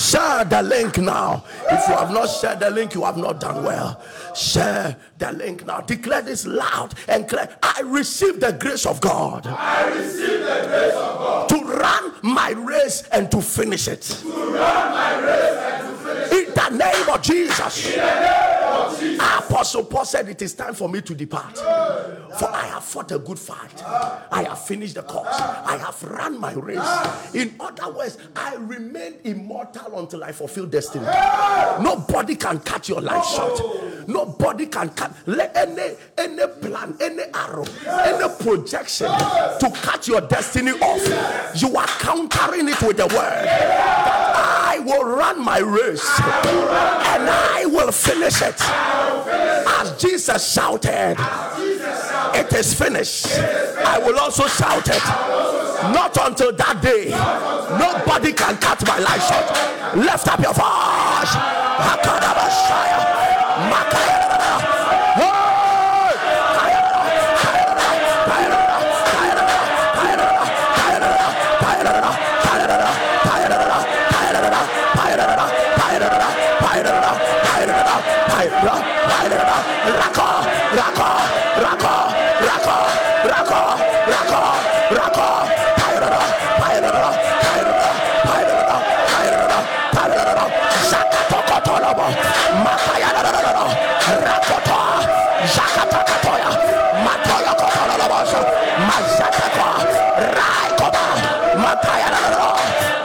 [0.00, 1.44] Share the link now.
[1.70, 4.00] If you have not shared the link, you have not done well.
[4.34, 5.82] Share the link now.
[5.82, 7.46] Declare this loud and clear.
[7.62, 9.46] I receive the grace of God.
[9.46, 11.48] I receive the grace of God.
[11.50, 14.00] To run my race and to finish it.
[14.00, 15.99] To run my race and to finish it.
[16.32, 17.86] In the name of Jesus.
[17.86, 19.20] In the name of Jesus.
[19.20, 21.58] Apostle Paul said, It is time for me to depart.
[21.58, 23.82] For I have fought a good fight.
[23.84, 24.26] Ah.
[24.30, 25.26] I have finished the course.
[25.30, 25.64] Ah.
[25.66, 26.78] I have run my race.
[26.80, 27.30] Ah.
[27.34, 31.04] In other words, I remain immortal until I fulfill destiny.
[31.82, 33.56] Nobody can cut your life oh.
[33.56, 34.08] short.
[34.08, 40.72] Nobody can cut let any any plan, any arrow, any projection to cut your destiny
[40.72, 41.60] off.
[41.60, 44.59] You are countering it with the word.
[44.70, 48.54] That I will run my race and I will finish it.
[49.80, 51.16] As Jesus shouted,
[52.34, 53.26] It is finished.
[53.36, 55.04] I will also shout it.
[55.92, 57.10] Not until that day.
[57.10, 59.96] Nobody can cut my life short.
[59.96, 61.70] Lift up your voice.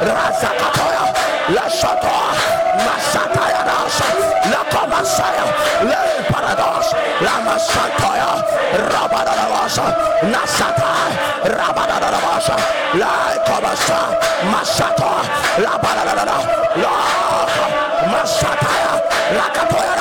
[0.05, 1.03] Razakatoya,
[1.55, 2.29] Lashotoa,
[2.85, 3.61] Masataya
[4.75, 5.45] Dasha, Lakomasaya,
[5.83, 6.01] Le
[6.31, 6.87] Parados,
[7.21, 8.31] Lamasatoya,
[8.89, 9.85] Rabadavasa,
[10.31, 10.91] Nasata,
[11.49, 11.71] La
[15.35, 15.79] La
[19.35, 19.93] Lakatoya,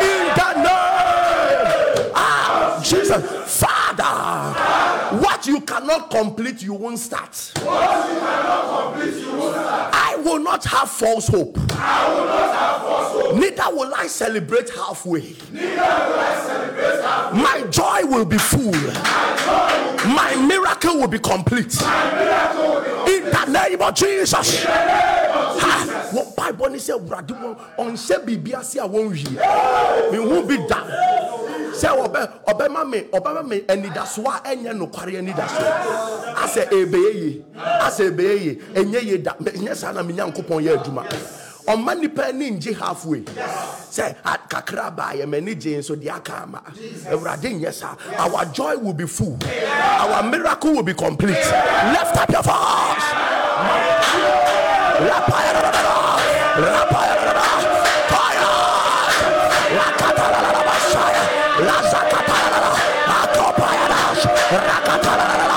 [0.00, 7.52] in the name of Jesus, Father, what you cannot complete, you won't start.
[7.62, 9.94] What you cannot complete, you won't start.
[9.94, 11.56] I will not have false hope.
[11.72, 13.36] I will not have false hope.
[13.36, 15.36] Neither will I celebrate halfway.
[15.52, 17.42] Neither will I celebrate halfway.
[17.42, 18.72] My joy will be full.
[18.72, 21.80] My joy My miracle will be complete.
[21.80, 23.24] My miracle will be complete.
[23.24, 24.60] In the name of Jesus.
[24.60, 28.82] In the name of Ha, What Bible ni sɛ wurade wɔn ɔnhyɛ biribi ase a
[28.88, 29.24] wɔn wie.
[30.12, 30.84] Mihu bi da.
[31.74, 35.62] Sɛ ɔbɛ ɔbɛma mi ɔbɛma mi anidaso a ɛnyɛ nokware anidaso.
[36.36, 37.44] Asɛ ebeye yie.
[37.56, 38.58] Asɛ ebeye yie.
[38.74, 39.32] Enye yie da.
[39.34, 41.04] Nyɛ saa na mi nya nkopɔn yɛ adwuma.
[41.66, 43.22] ɔma nipa ani ngye halfway
[43.90, 44.14] sɛ
[44.48, 46.60] kakra baa yɛ m'ani gye nso deɛ aka ama
[47.10, 49.38] awurade nyɛ saa our joy will be full
[49.98, 53.08] our miracle will be complete lift up your voice
[54.94, 55.72] Rapayarara,
[56.54, 57.73] rapayarara, fire.
[64.62, 65.53] রাখা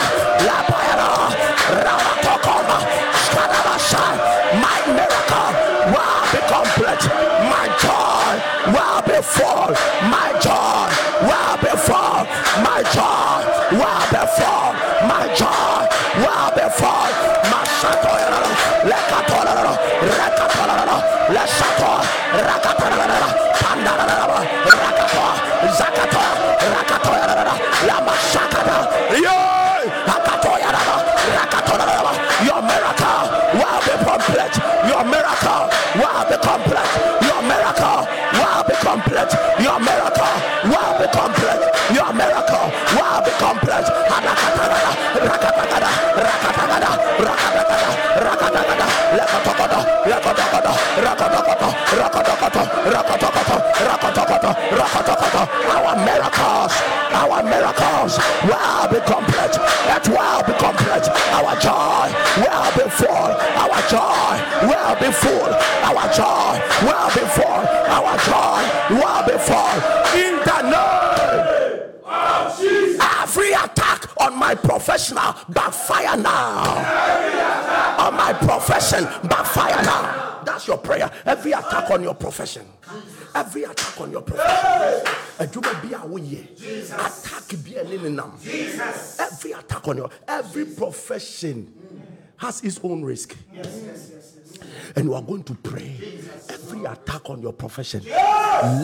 [55.67, 56.73] Our miracles,
[57.13, 59.55] our miracles will be complete.
[59.87, 61.07] It will be complete.
[61.31, 62.11] Our joy
[62.43, 63.31] will be full.
[63.55, 64.35] Our joy
[64.67, 65.47] will be full.
[65.87, 67.61] Our joy will be full.
[67.87, 68.59] Our joy
[68.99, 69.75] will be full.
[70.17, 73.01] In the name of Jesus.
[73.21, 76.75] Every attack on my professional backfire now.
[77.99, 80.26] On my profession backfire now.
[80.57, 81.11] That's your prayer.
[81.23, 82.65] Every attack on your profession.
[83.35, 85.05] Every attack on your profession.
[85.37, 85.69] Adwuma.
[86.93, 89.21] Attack bi a.
[89.21, 91.71] Every attack on your every profession
[92.37, 93.37] has its own risk.
[94.95, 95.95] And you are going to pray.
[96.49, 98.03] Every attack on your profession,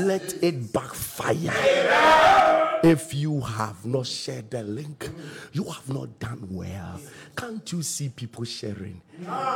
[0.05, 2.62] let it backfire.
[2.83, 5.09] If you have not shared the link,
[5.53, 6.99] you have not done well.
[7.33, 9.01] Can't you see people sharing?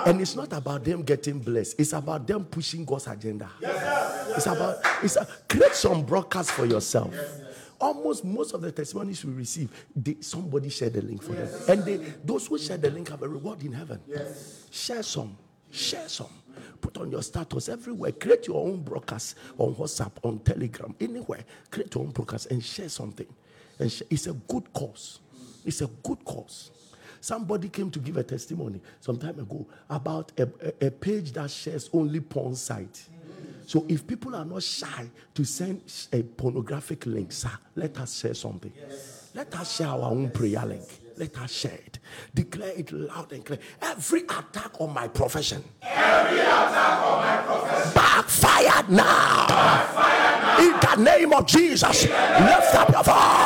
[0.05, 3.49] And it's not about them getting blessed, it's about them pushing God's agenda.
[3.61, 7.13] It's about it's a, create some broadcast for yourself.
[7.79, 11.85] Almost most of the testimonies we receive, they, somebody shared the link for them, and
[11.85, 13.99] they, those who share the link have a reward in heaven.
[14.71, 15.37] Share some,
[15.77, 16.27] share some.
[16.81, 18.11] Put on your status everywhere.
[18.11, 21.43] Create your own broadcast on WhatsApp, on Telegram, anywhere.
[21.71, 23.27] Create your own broadcast and share something.
[23.79, 25.19] And sh- it's a good cause.
[25.65, 26.71] It's a good cause.
[27.19, 30.43] Somebody came to give a testimony some time ago about a,
[30.81, 33.07] a- a page that shares only porn site.
[33.65, 35.81] So if people are not shy to send
[36.13, 38.71] a pornographic link, sir, let us share something.
[39.33, 40.87] Let us share our own prayer link.
[41.17, 41.99] Let us share it.
[42.33, 43.59] Declare it loud and clear.
[43.81, 45.63] Every attack on my profession.
[45.81, 47.91] Every attack on my profession.
[47.95, 49.47] Backfired now.
[50.59, 52.03] In the name of Jesus.
[52.03, 53.37] Lift up your voice.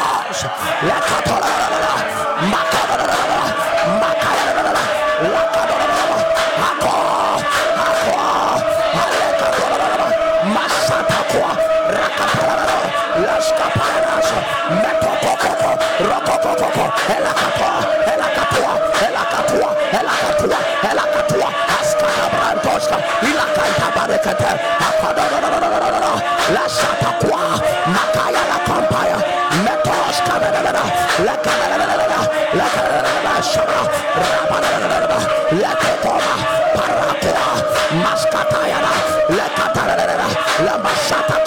[16.00, 16.06] Metokokoko.
[16.10, 16.94] Rokokoko.
[17.18, 17.84] Elakatua.
[18.14, 18.74] Elakatua.
[19.10, 19.70] Elakatua.
[20.00, 20.60] Elakatua.
[20.92, 21.50] Elakatua.
[21.82, 22.98] Askadabrantoska.
[23.22, 23.88] Ilakanta
[24.88, 26.12] Akadadadadadadada.
[26.56, 27.42] Lasatakwa.
[27.96, 29.18] Makaya la kampaya.
[29.64, 30.34] Metoska.
[31.28, 32.20] Lakadadadadada.
[32.60, 33.34] Lakadadadada.
[33.42, 33.82] Shara.
[34.22, 35.20] Rabadadadadada.
[35.62, 36.36] Leketoma.
[36.76, 37.46] Paratua.
[38.04, 38.92] Maskatayana.
[39.30, 40.28] Lekatadadadada.
[40.66, 41.41] Lamasatakada.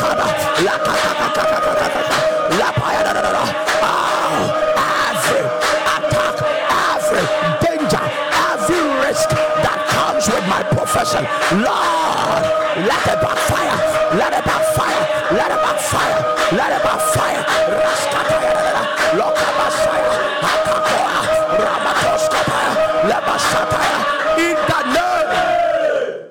[10.94, 12.42] With Lord,
[12.86, 13.76] let it backfire,
[14.16, 15.02] let it backfire,
[15.34, 16.20] let it backfire,
[16.56, 17.42] let it backfire.
[17.82, 18.82] Raskatayadadada.
[19.18, 20.12] Lokabasaya.
[20.50, 21.18] Akakoa.
[21.64, 22.72] Ramatoskapaya.
[23.10, 23.98] Lebasataya.
[24.38, 25.30] In the name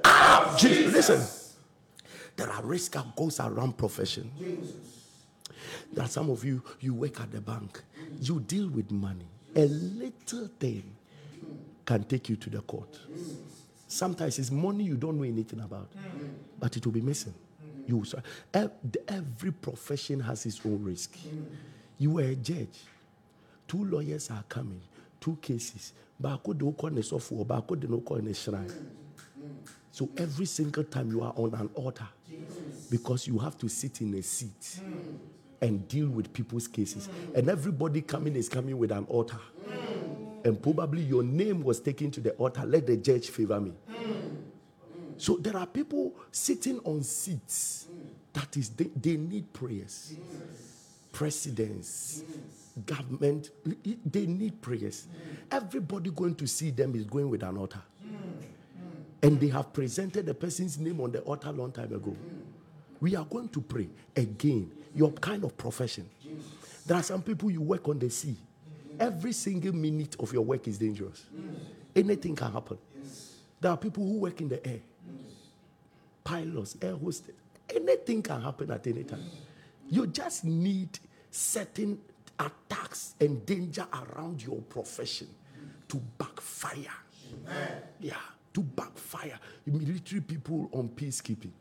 [0.06, 0.94] of Jesus.
[0.94, 1.22] Listen,
[2.38, 4.32] there are risks that goes around profession.
[5.92, 7.84] There are some of you, you work at the bank,
[8.22, 9.28] you deal with money.
[9.56, 10.96] A little thing
[11.86, 12.98] can take you to the court.
[13.98, 15.88] Sometimes it's money you don't know anything about,
[16.60, 17.34] but it will be missing.
[17.88, 18.24] You will-
[18.54, 18.72] ev-
[19.08, 21.16] every profession has its own risk.
[22.00, 22.80] You are a judge.
[23.68, 24.82] Two lawyers are coming,
[25.20, 25.94] two cases.
[28.34, 28.72] Shrine.
[29.92, 32.08] So every single time you are on an altar,
[32.90, 34.80] because you have to sit in a seat
[35.62, 37.10] and deal with people's cases.
[37.36, 39.40] And everybody coming is coming with an altar.
[40.44, 42.66] And probably your name was taken to the altar.
[42.66, 43.74] Let the judge favor me.
[45.18, 47.88] So there are people sitting on seats
[48.34, 50.14] that is they, they need prayers.
[51.12, 52.24] Presidents,
[52.86, 53.52] government,
[54.06, 55.08] they need prayers.
[55.52, 57.82] Everybody going to see them is going with an altar.
[59.22, 62.16] And they have presented the person's name on the altar long time ago.
[63.00, 64.72] We are going to pray again.
[64.96, 66.10] Your kind of profession.
[66.86, 68.36] There are some people you work on the sea.
[69.04, 71.26] Every single minute of your work is dangerous.
[71.94, 72.78] Anything can happen.
[73.60, 74.80] There are people who work in the air.
[76.24, 77.36] Pilots, air hostess.
[77.76, 79.26] Anything can happen at any time.
[79.90, 80.98] You just need
[81.30, 82.00] certain
[82.40, 85.28] attacks and danger around your profession
[85.90, 86.98] to backfire.
[88.00, 88.16] Yeah,
[88.54, 89.38] to backfire.
[89.66, 91.52] Military people on peacekeeping.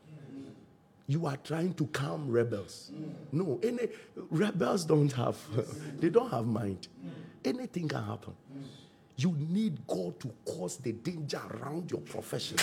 [1.07, 2.91] You are trying to calm rebels.
[2.93, 3.13] Mm.
[3.33, 3.89] No, any
[4.29, 5.37] rebels don't have,
[5.99, 6.87] they don't have mind.
[7.05, 7.09] Mm.
[7.45, 8.33] Anything can happen.
[9.15, 12.57] You need God to cause the danger around your profession.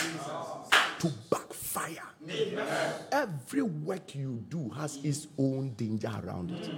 [0.99, 2.03] to backfire.
[3.13, 6.71] Every work you do has its own danger around it.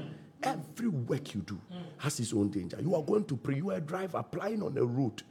[0.43, 1.59] Every work you do
[1.99, 2.77] has its own danger.
[2.81, 3.57] You are going to pray.
[3.57, 5.23] You are a driver applying on the road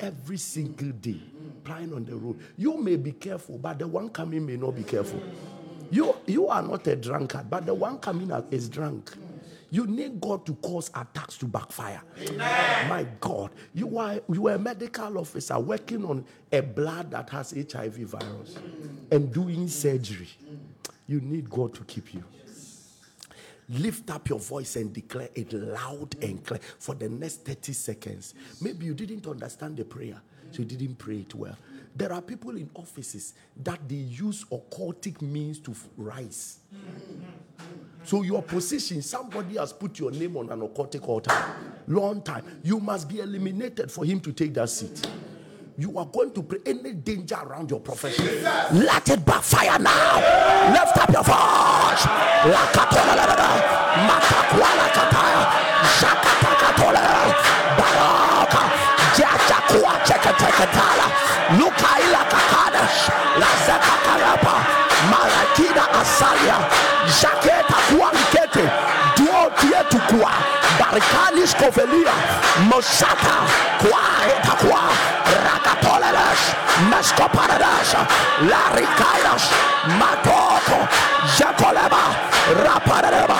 [0.00, 1.20] every single day,
[1.60, 2.38] applying on the road.
[2.56, 5.22] You may be careful, but the one coming may not be careful.
[5.90, 9.12] You, you are not a drunkard, but the one coming is drunk.
[9.76, 12.00] You need God to cause attacks to backfire.
[12.88, 17.50] My God, you are you are a medical officer working on a blood that has
[17.50, 18.56] HIV virus
[19.12, 20.30] and doing surgery.
[21.06, 22.24] You need God to keep you.
[23.68, 28.32] Lift up your voice and declare it loud and clear for the next 30 seconds.
[28.62, 30.18] Maybe you didn't understand the prayer,
[30.52, 31.58] so you didn't pray it well.
[31.96, 33.32] There are people in offices
[33.62, 36.58] that they use occultic means to rise.
[38.04, 41.34] So your position, somebody has put your name on an occultic altar.
[41.88, 42.60] Long time.
[42.62, 45.08] You must be eliminated for him to take that seat.
[45.78, 48.24] You are going to pray any danger around your profession.
[48.72, 50.72] Let it backfire now.
[50.72, 52.02] Lift up your voice.
[52.48, 53.24] Lakatola,
[54.08, 55.42] matakwala kataya,
[56.00, 57.04] shakatakatola,
[57.76, 58.62] baraka,
[59.16, 61.06] jajakua chekatekatala,
[61.60, 64.54] lukaila kakadash, lazakakarapa,
[65.12, 66.56] marakina asalia,
[67.20, 68.64] jaketa kuankete,
[70.08, 70.32] tukua,
[70.78, 72.12] barikani skovelia,
[72.68, 73.36] mosata,
[73.78, 74.82] kwaeta kwa,
[75.44, 76.38] rakatolelas,
[76.90, 77.96] meskoparedas,
[78.40, 79.50] larikailas,
[79.98, 80.88] matoko,
[81.38, 82.02] jakoleba,
[82.64, 83.38] rapareba,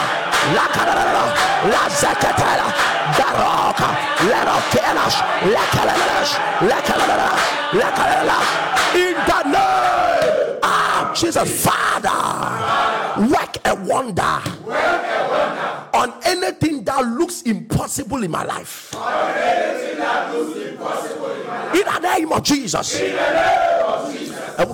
[0.55, 1.25] lakareba,
[1.73, 2.73] lazekatela,
[3.19, 3.89] baroka,
[4.29, 5.15] lerokelas,
[5.45, 7.41] lekalelas, lekalelas,
[7.73, 8.47] lekalelas,
[8.95, 10.16] in the name
[11.17, 12.11] of Jesus, Father,
[13.29, 14.23] work a wonder
[15.95, 18.93] on anything that looks impossible in my life.
[21.75, 23.01] In the name of Jesus.
[24.59, 24.67] a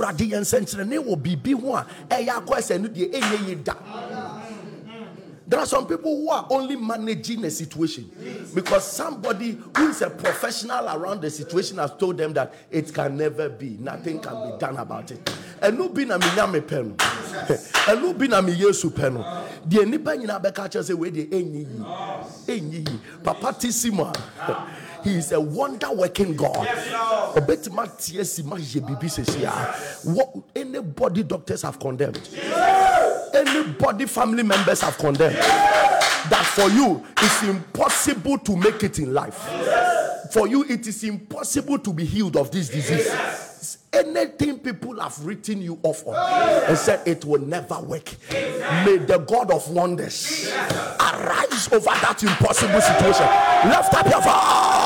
[5.45, 8.11] there are some people who are only managing a situation
[8.55, 13.19] because somebody who is a professional around the situation has told them that it can
[13.19, 13.77] never be.
[13.79, 15.31] Nothing can be done about it.
[15.63, 16.95] Ɛno bi na menya me pɛ no.
[17.87, 19.25] Ɛno bi na meyɛ su pɛ no.
[19.67, 22.61] Deɛ nnipa nyinaa bɛka kyerɛ sɛ wei deɛ ɛnyɛ yi.
[22.61, 23.01] Ɛnyɛ yi.
[23.23, 24.13] Papa te si mu a.
[25.05, 26.67] He is a wonder working god.
[27.37, 30.11] Ɔbɛtumi ateɛ si ma yɛ biribi sɛsi a.
[30.11, 32.29] What anybody doctors have condemned.
[33.35, 35.37] Anybody family members have condemned.
[35.37, 39.49] That for you it's impossible to make it in life.
[40.33, 43.52] For you it is impossible to be healed of this disease
[43.93, 46.15] anything people have written you off on
[46.69, 48.15] and said it will never work
[48.85, 50.49] may the god of wonders
[51.01, 53.27] arise over that impossible situation
[53.71, 54.83] lift up your voice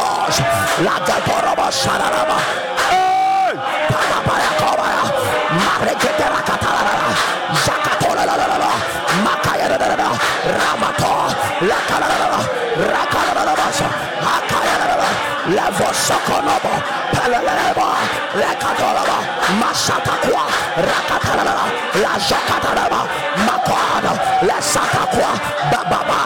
[16.07, 16.73] sokonobo.
[17.13, 18.26] Peleleba.
[18.41, 19.19] Lekatolaba.
[19.61, 20.45] Masatakwa.
[20.89, 21.67] Rakatalala.
[22.03, 23.01] Lazakatalaba.
[23.47, 24.13] Makwada.
[24.49, 25.31] Lesatakwa.
[25.73, 26.19] Bababa.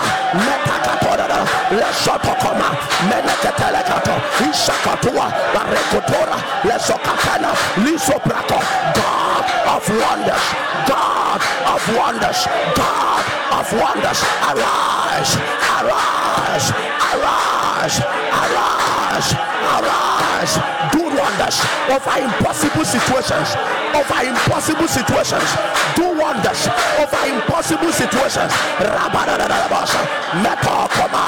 [0.44, 1.40] Metakatorara.
[1.78, 2.68] Lesotokoma.
[3.08, 4.14] Meneketelekato.
[4.50, 5.26] Ishakatua.
[5.54, 6.36] Barekotora.
[6.64, 7.50] Lesokatana.
[7.84, 8.58] Lisoprato.
[8.98, 9.44] God
[9.76, 10.46] of wonders.
[10.88, 11.40] God
[11.74, 12.40] of wonders.
[12.74, 13.24] God
[13.58, 14.20] of wonders.
[14.50, 15.36] Arise.
[15.78, 16.72] Arise.
[17.12, 17.69] Arise.
[17.80, 19.32] Arise.
[19.72, 20.54] Arise.
[20.92, 21.56] Do wonders
[21.88, 23.56] over impossible situations.
[23.96, 25.48] Over impossible situations.
[25.96, 26.68] Do wonders
[27.00, 28.52] over impossible situations.
[28.84, 30.00] Rabadadadabasa.
[30.44, 31.24] Metokoma.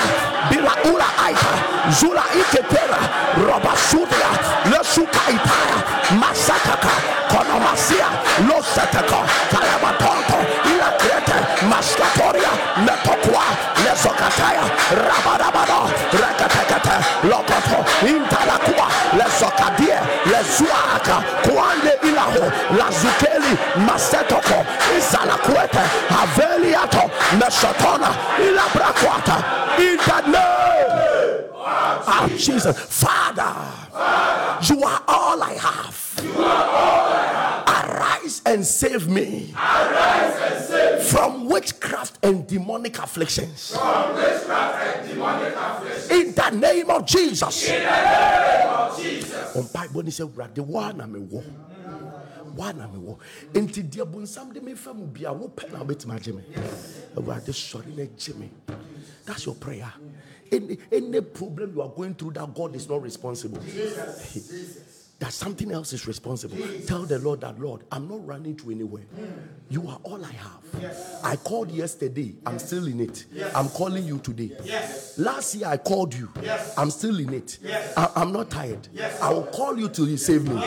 [0.53, 1.53] Bila ula aita.
[1.91, 3.01] Zula iketera.
[3.41, 4.31] Robasudia.
[4.69, 5.77] Lesuka itaya.
[6.21, 6.93] Masakaka.
[7.33, 8.09] Konomasia.
[8.45, 9.25] Loseteko.
[17.23, 17.85] Lokoto.
[18.07, 18.89] Intalakua.
[19.19, 19.99] Lesokadie.
[20.27, 21.23] Lezuaka.
[21.43, 22.53] Kuande ilaho.
[22.79, 23.59] Lazukeli.
[23.87, 24.65] Masetoko.
[24.99, 25.83] Izalakuete.
[26.09, 27.11] Haveliato.
[27.39, 28.11] Mesotona.
[28.39, 29.37] Ilabrakwata.
[29.79, 31.45] In the name
[32.07, 32.77] of Jesus.
[32.79, 33.55] Father,
[34.69, 37.32] you are all I have.
[38.03, 39.55] Arise and save me.
[41.11, 43.73] From witchcraft and demonic afflictions.
[46.11, 47.69] In the name of Jesus.
[49.53, 51.43] mpaebɔ ne sɛ awurade woa na mewɔ
[52.57, 53.19] woa na mewɔ
[53.53, 56.43] enti deɛ bonsam de mefa mu bia wopɛ na wobɛtumi agye me
[57.17, 58.51] awurade sɔre no agye me
[59.27, 59.93] that's your prayer.
[60.51, 63.61] Any, any problem you are going through that god is not responsible
[65.23, 66.57] that something else is responsible.
[66.85, 69.05] Tell the Lord that, Lord, I'm not running to anywhere.
[69.71, 71.21] You are all I have.
[71.23, 72.35] I called yesterday.
[72.45, 73.27] I'm still in it.
[73.55, 74.51] I'm calling you today.
[75.17, 76.29] Last year I called you.
[76.77, 77.59] I'm still in it.
[77.97, 78.89] I, am not tired.
[79.23, 80.57] I will call you till you save me.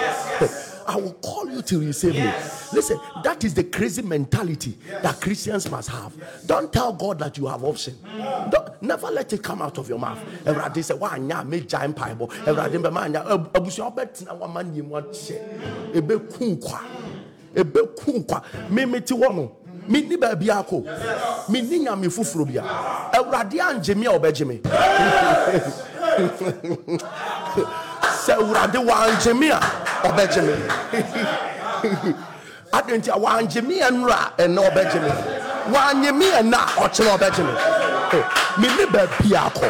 [0.87, 2.31] I will call you till you save me.
[2.71, 6.13] Listen, that is the crazy mentality that Christians must have.
[6.45, 7.97] Don't tell God that you have option.
[8.51, 10.19] Don't, never let it come out of your mouth.
[10.45, 14.73] Everybody say, "Why nya me giant pipe?" Everybody be man nya abusua betina wa man
[14.75, 15.39] yim wa che.
[15.93, 16.79] Ebe kun kwa.
[17.55, 18.41] Ebe kun kwa.
[18.69, 19.51] Me me ti wo no.
[19.87, 21.49] Me ni baabi akɔ.
[21.49, 22.61] Me ni nyame foforo bia.
[23.13, 24.61] Awurade angye me a ɔbɛgye me.
[28.25, 29.59] sɛ awurade wangye me a
[30.03, 30.53] ɔbɛgye me
[32.73, 35.11] ade nti a wangye me ɛnora ɛnɛ ɔbɛgye me
[35.73, 37.53] wanye me ɛna a ɔkyerɛ ɔbɛgye me
[38.57, 39.69] mene baabi akɔ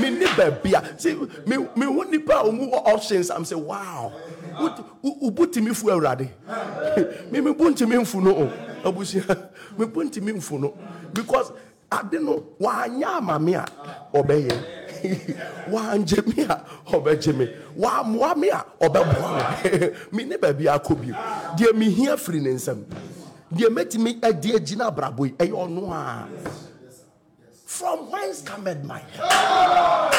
[0.00, 0.82] mene baabi a.
[0.98, 1.14] See
[1.46, 4.12] me me hu nipa a ɔmu wɔ options am say wow.
[5.02, 6.28] Wobu timi fu awurade
[7.30, 8.30] me me bu ntimi mfu no.
[8.30, 8.50] O
[8.84, 9.36] abusua
[9.76, 10.74] me bu ntimi mfu no.
[11.12, 11.52] Because
[11.90, 13.64] ade no wanyɛ ama me a
[14.12, 14.52] ɔbɛyɛ
[15.70, 21.14] wangye me a ɔbɛgye me wammoa me a ɔbɛboa me me ne baabi akɔ bio.
[21.56, 22.84] Deɛ mehia firi ne nsam
[23.54, 25.24] deɛ mɛtumi adi agyina abrabɔ
[27.66, 30.12] from whence cometh my help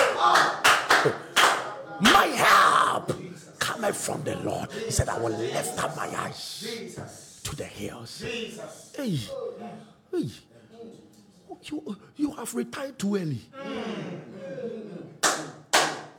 [2.02, 3.12] my help
[3.60, 8.24] cometh from the lord he said i will lift up my eyes to the hills
[8.96, 9.20] hey
[10.12, 10.30] hey
[11.64, 13.42] you, you have retired too early.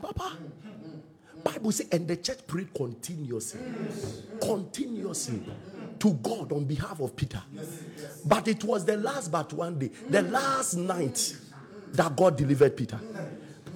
[0.01, 0.37] Papa.
[1.45, 3.61] Bible says, and the church prayed continuously.
[4.41, 5.43] Continuously
[6.01, 7.43] to God on behalf of Peter.
[8.25, 11.37] But it was the last but one day, the last night
[11.93, 13.01] that God delivered Peter.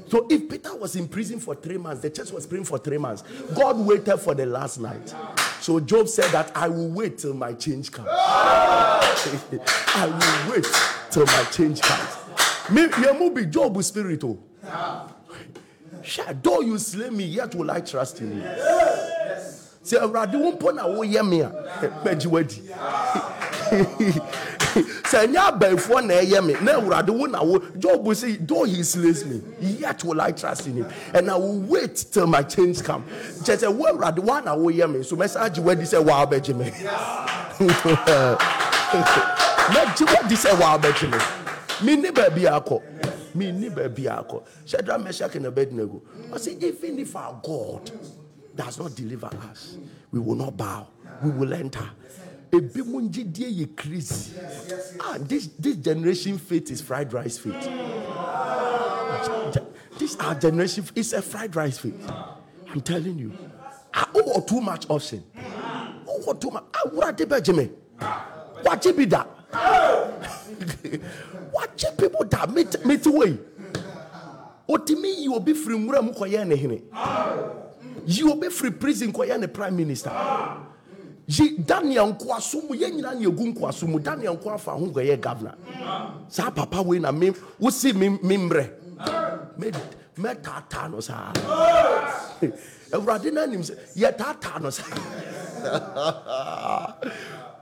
[0.09, 2.99] So if Peter was in prison for three months, the church was praying for three
[2.99, 3.23] months.
[3.55, 5.15] God waited for the last night.
[5.61, 8.09] So Job said that I will wait till my change comes.
[8.13, 10.67] I will wait
[11.11, 12.17] till my change comes.
[12.71, 12.89] Me,
[13.31, 14.25] be Job spirit.
[14.25, 14.39] Oh.
[16.43, 18.43] Though you slay me, yet will I trust in you.
[19.83, 21.49] Say, Awurade wo mpo na woyɛ me a
[22.05, 22.61] magye wadi.
[25.11, 27.59] Sɛ ɛnyɛ abaefoɔ na ɛyɛ me na awurade wo na wo.
[27.79, 30.87] Job say though he slays me yet will i trust in him.
[31.15, 33.05] And i will wait till my change come.
[33.43, 36.55] Kyɛ sɛ wo awurade wo na woyɛ me so mɛsa agye wadi sɛ waa bɛgye
[36.57, 36.71] me.
[39.71, 41.19] Mɛgye wadi sɛ waa bɛgye me.
[41.87, 42.83] Menni baabi akɔ.
[43.35, 44.43] Menni baabi akɔ.
[44.67, 46.01] Hyɛdra mɛhyɛke na bɛdinago
[46.31, 47.91] ɔsɛ even if our god
[48.57, 49.77] does not deliver us
[50.13, 50.89] we will not bow.
[51.23, 51.89] We will enter.
[52.51, 54.33] Ebi mu ngyidie yɛ crazy.
[55.01, 57.55] Ah this this generation faith is fried rice faith.
[59.99, 62.11] This our generation is a fried rice faith.
[62.71, 63.33] I'm telling you.
[63.95, 65.23] Ah oh too much option.
[66.09, 66.65] Oh too much.
[66.75, 67.71] Ah wúrà dé bẹ́ẹ̀ jẹ́ mi
[68.65, 69.25] wàá bi da
[71.55, 72.27] wàá people
[72.85, 73.39] mi ti wọ̀ yìí
[74.69, 75.27] otimi
[75.79, 76.83] nwura mu kɔ yɛ ne hene
[78.07, 80.11] yi obi firi prison kɔ yɛ ne prime minister.
[81.27, 85.21] Yi daniel nkoaso mu yɛn nyinaa na egu nkoaso mu daniel nko afa ho kɔ
[85.21, 85.55] governor.
[86.29, 87.31] Saa papa wei na mi
[87.61, 88.71] wosi mi mmerɛ
[89.59, 89.73] mɛ
[90.19, 91.33] mɛ taataa no saa.
[92.93, 94.85] Awurade n'anim sɛ yɛ taataa no saa.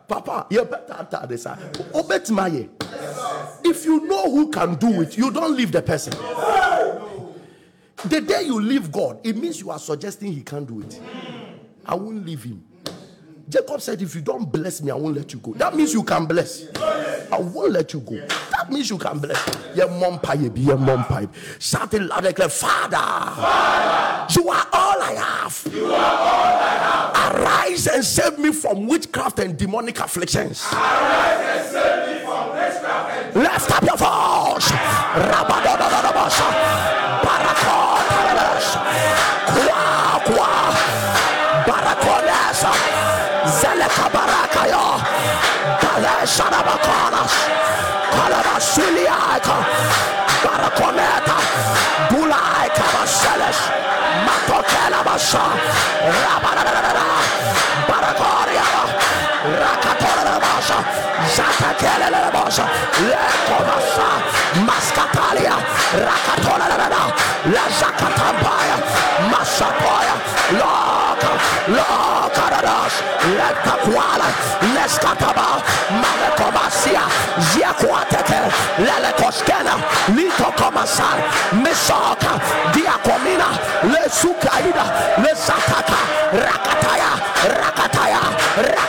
[0.09, 1.57] Papa yɛ bɛ taataa de saa.
[1.93, 2.68] Obetuma yɛ
[3.64, 6.12] if you know who can do it you don't leave the person.
[8.05, 11.01] The day you leave God, it means you are suggesting He can't do it.
[11.84, 12.64] I won't leave Him.
[13.49, 15.55] Jacob said, If you don't bless me, I won't let you go.
[15.55, 16.66] That means you can bless.
[16.76, 18.14] I won't let you go.
[18.51, 19.42] That means you can bless.
[19.74, 21.34] Your mom pipe, your mom pipe.
[21.59, 25.68] Shout it loud and clear, Father, Father, you are all I have.
[25.74, 27.36] You are all I have.
[27.42, 30.64] Arise and save me from witchcraft and demonic afflictions.
[30.72, 34.68] Arise and save me from witchcraft and Lift up your voice.
[40.29, 42.70] Kwa kwa Barakonesa
[43.61, 45.01] Zeleka Barakayo.
[45.81, 47.33] Kaleshana Bakonas
[48.12, 49.57] Kalabasiliaka
[50.45, 51.37] Barakoneta
[52.11, 53.59] Bulai Kabaseles
[54.26, 55.45] Matokela Basa
[56.22, 57.07] Rabarada
[57.89, 58.66] Barakoria
[59.62, 60.79] Rakatora Basa
[61.37, 62.64] Zatakela Basa
[63.09, 64.09] Lekomasa
[64.68, 65.57] Maskatalia.
[66.07, 66.66] Rakatola
[67.55, 68.78] La Zakatambaya
[71.69, 72.95] Lord Karadas,
[73.37, 74.29] Lentakwala,
[74.75, 75.61] Leskataba,
[76.01, 77.05] Malekomasia,
[77.53, 78.41] Ziakwateke,
[78.85, 79.75] Lelekoskela,
[80.16, 81.09] Litokomasa,
[81.62, 82.41] Mesoka,
[82.73, 83.49] Diakomina,
[83.93, 84.85] Lesukaida,
[85.23, 86.01] Lesataka,
[86.33, 87.11] Rakataya,
[87.61, 88.23] Rakataya,
[88.57, 88.88] Rakataya.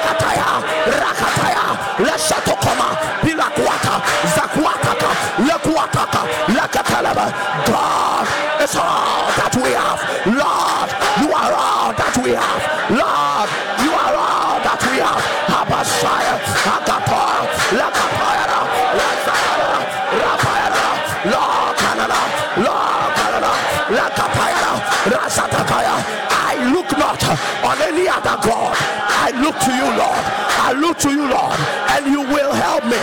[31.00, 31.60] To you, Lord,
[31.96, 33.00] and you will help me.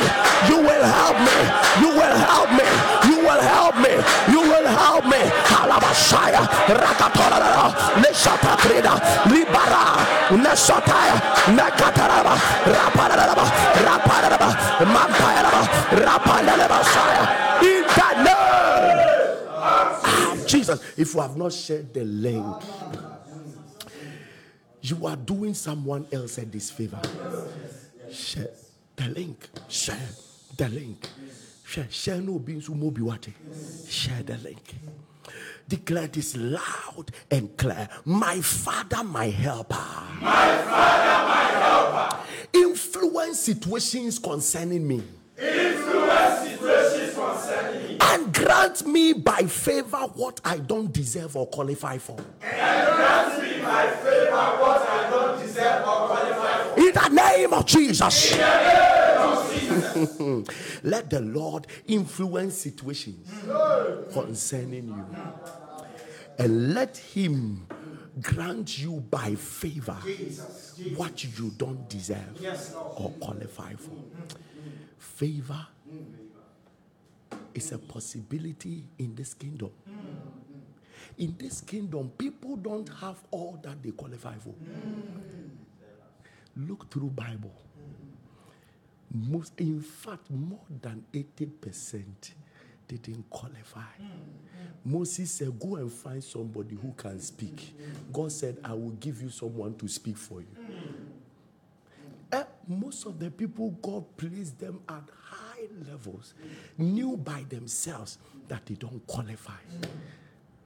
[0.49, 1.36] You will help me.
[1.80, 2.68] You will help me.
[3.09, 3.92] You will help me.
[4.32, 5.20] You will help me.
[5.57, 6.42] Alabashaya,
[6.76, 7.72] Rakatora,
[8.03, 9.01] Nesatakrida,
[9.32, 10.05] Libara,
[10.36, 11.16] Nesataya,
[11.57, 12.36] Nekataraba,
[12.68, 13.44] Raparaba,
[13.86, 14.49] Raparaba,
[14.92, 15.62] Mampayaraba,
[16.05, 16.78] Raparaba,
[17.62, 18.99] In the name
[20.38, 20.78] of Jesus.
[20.97, 22.62] If you have not shared the link,
[24.82, 27.01] you are doing someone else a disfavor.
[28.11, 28.50] Share
[28.96, 29.48] the link.
[29.68, 30.09] Share
[30.57, 31.09] the link.
[31.64, 31.86] Share.
[31.90, 33.32] Share no beans mobiwate.
[33.88, 34.74] Share the link.
[35.68, 37.88] Declare this loud and clear.
[38.04, 39.74] My father, my helper.
[40.20, 42.18] My father, my helper.
[42.54, 45.02] Influence situations concerning me.
[45.36, 47.98] Influence situations concerning me.
[48.00, 52.16] And grant me by favor what I don't deserve or qualify for.
[52.42, 55.05] And grant me by favor what I
[57.12, 58.36] Name of Jesus.
[60.82, 63.28] Let the Lord influence situations
[64.12, 65.04] concerning you.
[66.38, 67.66] And let Him
[68.20, 69.96] grant you by favor
[70.96, 72.40] what you don't deserve
[72.96, 73.90] or qualify for.
[74.98, 75.66] Favor
[77.54, 79.70] is a possibility in this kingdom.
[81.18, 84.54] In this kingdom, people don't have all that they qualify for.
[86.57, 87.54] Look through Bible.
[89.12, 92.04] Most, in fact, more than 80%
[92.88, 93.80] didn't qualify.
[94.84, 97.76] Moses said, Go and find somebody who can speak.
[98.12, 100.46] God said, I will give you someone to speak for you.
[102.32, 106.34] Eh, most of the people God placed them at high levels
[106.76, 109.52] knew by themselves that they don't qualify.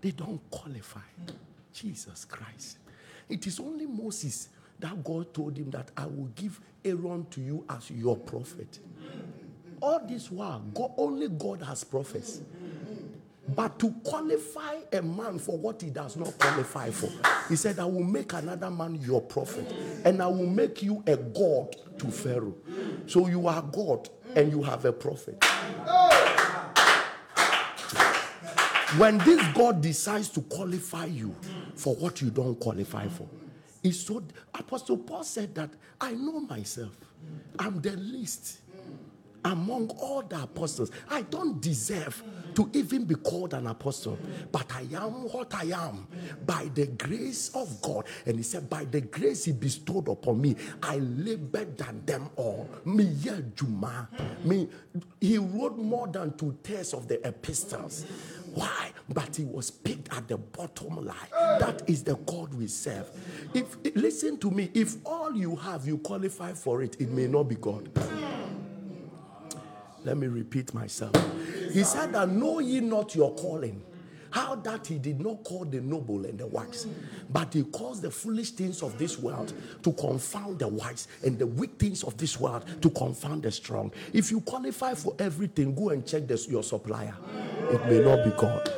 [0.01, 1.01] They don't qualify.
[1.72, 2.78] Jesus Christ.
[3.28, 4.49] It is only Moses
[4.81, 8.78] that God told him that I will give Aaron to you as your prophet.
[9.81, 12.41] All this while, God, only God has prophets.
[13.55, 17.11] But to qualify a man for what he does not qualify for,
[17.49, 19.66] he said, I will make another man your prophet,
[20.05, 22.55] and I will make you a God to Pharaoh.
[23.07, 25.43] So you are God and you have a prophet.
[28.99, 31.35] When this God decides to qualify you
[31.74, 33.28] for what you don't qualify for,
[33.83, 34.22] it's so
[34.55, 35.70] Apostle Paul said that
[36.01, 36.97] I know myself.
[37.59, 38.61] I'm the least
[39.45, 40.91] among all the apostles.
[41.09, 42.22] I don't deserve
[42.55, 44.18] to even be called an apostle,
[44.51, 46.07] but I am what I am
[46.45, 48.07] by the grace of God.
[48.26, 52.68] And he said, By the grace he bestowed upon me, I labored than them all.
[52.85, 54.09] Me, yeah, Juma.
[54.45, 54.68] Me,
[55.20, 58.05] he wrote more than two thirds of the epistles.
[58.55, 58.90] Why?
[59.09, 61.16] But he was picked at the bottom line.
[61.59, 63.11] That is the God we serve.
[63.55, 67.44] If listen to me, if all you have you qualify for it, it may not
[67.44, 67.90] be God.
[70.05, 71.14] Let me repeat myself.
[71.72, 73.82] He said that know ye not your calling.
[74.31, 76.87] How that he did not call the noble and the wise,
[77.31, 79.53] but he calls the foolish things of this world
[79.83, 83.93] to confound the wise and the weak things of this world to confound the strong.
[84.12, 87.14] If you qualify for everything, go and check this, your supplier.
[87.70, 88.72] It may not be God.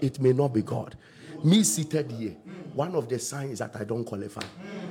[0.00, 0.96] It may not be God.
[1.44, 2.36] Me seated here,
[2.72, 4.42] one of the signs that I don't qualify.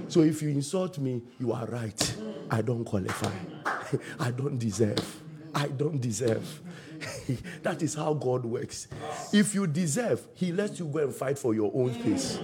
[0.08, 2.16] So if you insult me, you are right.
[2.52, 3.32] I don't qualify.
[4.20, 5.22] I don't deserve.
[5.54, 6.62] I don't deserve.
[7.64, 8.88] that is how God works.
[9.34, 12.40] If you deserve, He lets you go and fight for your own space.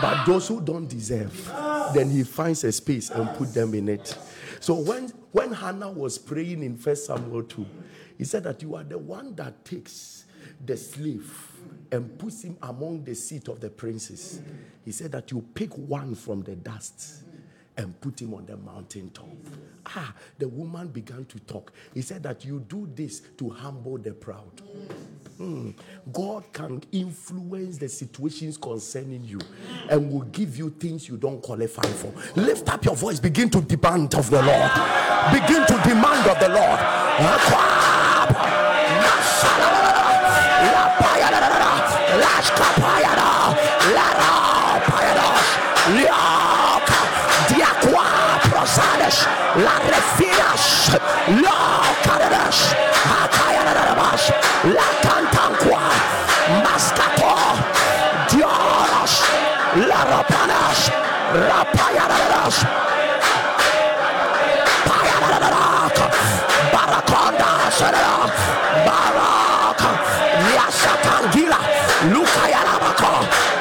[0.00, 1.50] But those who don't deserve,
[1.94, 4.16] then He finds a space and put them in it.
[4.60, 7.66] So when, when Hannah was praying in First Samuel 2,
[8.16, 10.26] he said that you are the one that takes
[10.64, 11.52] the slave
[11.90, 14.40] and puts him among the seat of the princes.
[14.84, 17.24] He said that you pick one from the dust
[17.76, 19.28] and put him on the mountaintop.
[19.86, 21.72] Ah, the woman began to talk.
[21.94, 24.60] He said that you do this to humble the proud.
[25.38, 25.70] Hmm.
[26.12, 29.40] God can influence the situations concerning you
[29.88, 32.12] and will give you things you don't qualify for.
[32.40, 34.70] Lift up your voice, begin to demand of the Lord.
[35.32, 37.02] Begin to demand of the Lord.
[48.74, 50.90] La refinas,
[51.42, 52.74] la carenas,
[53.22, 54.32] acayanamas,
[54.64, 55.82] la cantanqua,
[56.64, 57.34] mascato,
[58.30, 59.20] dioras,
[59.76, 60.90] la rapanas,
[61.34, 62.56] rapayanaras,
[64.88, 65.96] payanarak,
[66.72, 67.50] baraconda,
[68.86, 69.80] barak,
[70.56, 71.58] yasatangila,
[72.10, 73.12] lucayanabaco,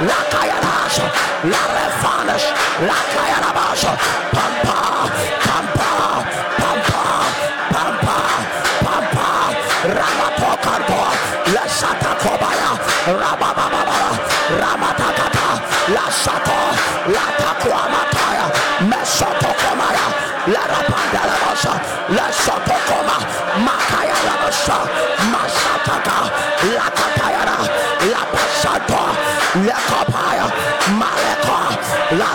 [0.07, 0.95] la cayanas,
[1.43, 2.43] la refanas,
[2.87, 4.30] la cayanabas,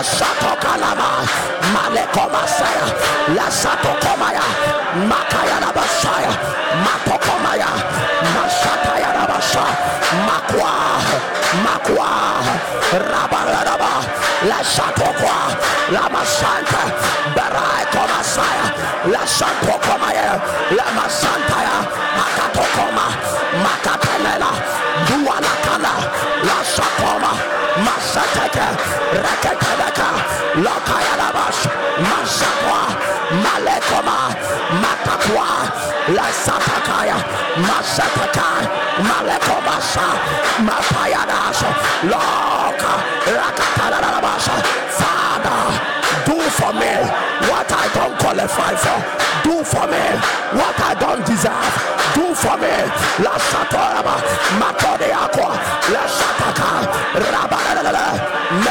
[0.07, 1.27] Lasato Kalama,
[1.75, 2.87] Maleko Masaya,
[3.35, 4.39] Lasato Komaya,
[5.03, 6.31] Makayana Basaya,
[6.83, 7.67] Matokomaya,
[8.33, 9.65] Mashatayana Basha,
[10.23, 10.73] Makwa,
[11.59, 12.39] Makwa,
[13.11, 13.93] Rabaraba,
[14.47, 15.37] Lasatokwa,
[15.91, 16.83] Lama Santa,
[17.35, 18.67] Barai Komasaya,
[19.11, 20.39] Lasatokomaya,
[20.71, 21.83] Lama Santaya,
[29.15, 30.09] Rakatabaka,
[30.63, 31.63] Lokayalabash,
[32.09, 32.81] Masakwa,
[33.43, 34.35] Malekoma,
[34.81, 35.47] Matakwa,
[36.17, 37.17] Lasatakaya,
[42.03, 42.93] Loka,
[43.37, 44.55] Rakatalabasha,
[44.99, 45.63] Father.
[46.25, 46.93] Do for me
[47.49, 48.99] what I don't qualify for.
[49.43, 50.03] Do for me
[50.59, 51.73] what I don't deserve.
[52.13, 52.75] Do for me.
[53.23, 53.37] La
[57.91, 58.26] La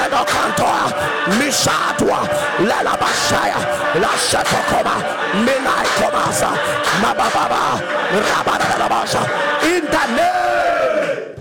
[0.06, 0.92] Medocantoa,
[1.38, 2.20] Mishatua,
[2.68, 3.58] La Bashaya,
[4.00, 4.94] La Satokoma,
[5.44, 6.50] Minai Komasa,
[7.02, 7.80] Mababa,
[8.22, 9.22] Rabalabasha.
[9.64, 11.34] In the name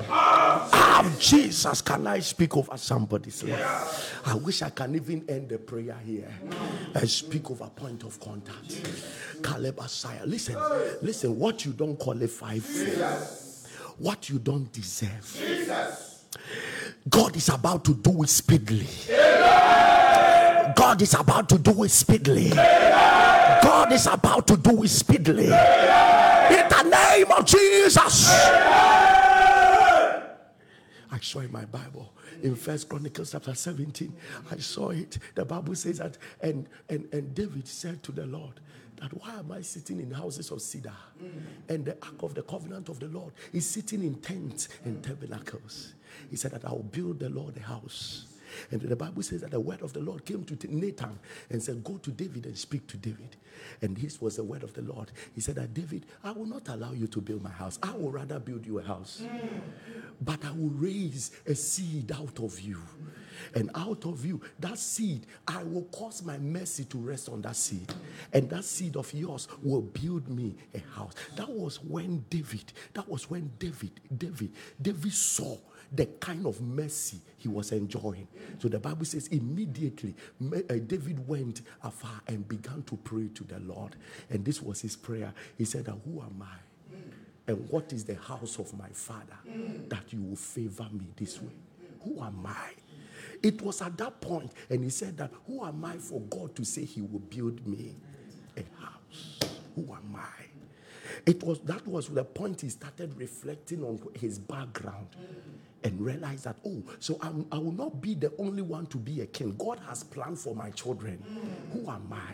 [0.98, 4.22] of Jesus, can I speak over somebody's life?
[4.26, 6.32] I wish I can even end the prayer here
[6.96, 8.82] and speak over point of contact.
[9.44, 9.80] Caleb.
[10.26, 10.58] Listen,
[11.04, 13.06] listen, what you don't qualify for,
[14.00, 15.42] what you don't deserve.
[17.08, 18.88] God is about to do it speedily.
[20.76, 22.50] God is about to do it speedily.
[22.50, 25.46] God is about to do it speedily.
[25.46, 28.30] In the name of Jesus.
[31.12, 34.14] I saw in my Bible in First Chronicles chapter 17.
[34.52, 35.18] I saw it.
[35.34, 38.60] The Bible says that, and and and David said to the Lord,
[38.98, 40.94] that why am I sitting in houses of cedar?
[41.70, 45.95] And the ark of the covenant of the Lord is sitting in tents and tabernacles.
[46.30, 48.28] He said that I will build the Lord a house.
[48.72, 51.84] And the Bible says that the word of the Lord came to Nathan and said,
[51.84, 53.36] Go to David and speak to David.
[53.82, 55.12] And this was the word of the Lord.
[55.34, 57.80] He said that David, I will not allow you to build my house.
[57.82, 59.24] I will rather build you a house.
[60.22, 62.82] But I will raise a seed out of you.
[63.54, 67.56] And out of you, that seed, I will cause my mercy to rest on that
[67.56, 67.94] seed.
[68.34, 71.14] And that seed of yours will build me a house.
[71.36, 74.52] That was when David, that was when David, David,
[74.82, 75.58] David saw
[75.92, 78.28] the kind of mercy he was enjoying.
[78.60, 83.60] So the Bible says immediately uh, David went afar and began to pray to the
[83.60, 83.96] Lord.
[84.30, 85.34] And this was his prayer.
[85.58, 86.58] He said, Who am I?
[87.48, 89.38] And what is the house of my father
[89.90, 91.54] that you will favor me this way?
[92.04, 92.72] Who am I?
[93.44, 96.66] It was at that point, and he said that, Who am I for God to
[96.66, 97.96] say he will build me
[98.58, 99.40] a house?
[99.76, 100.46] Who am I?
[101.26, 105.08] It was that was the point he started reflecting on his background
[105.86, 109.22] and realize that oh so I'm, i will not be the only one to be
[109.22, 109.56] a king.
[109.58, 111.24] God has planned for my children.
[111.72, 112.34] Who am i?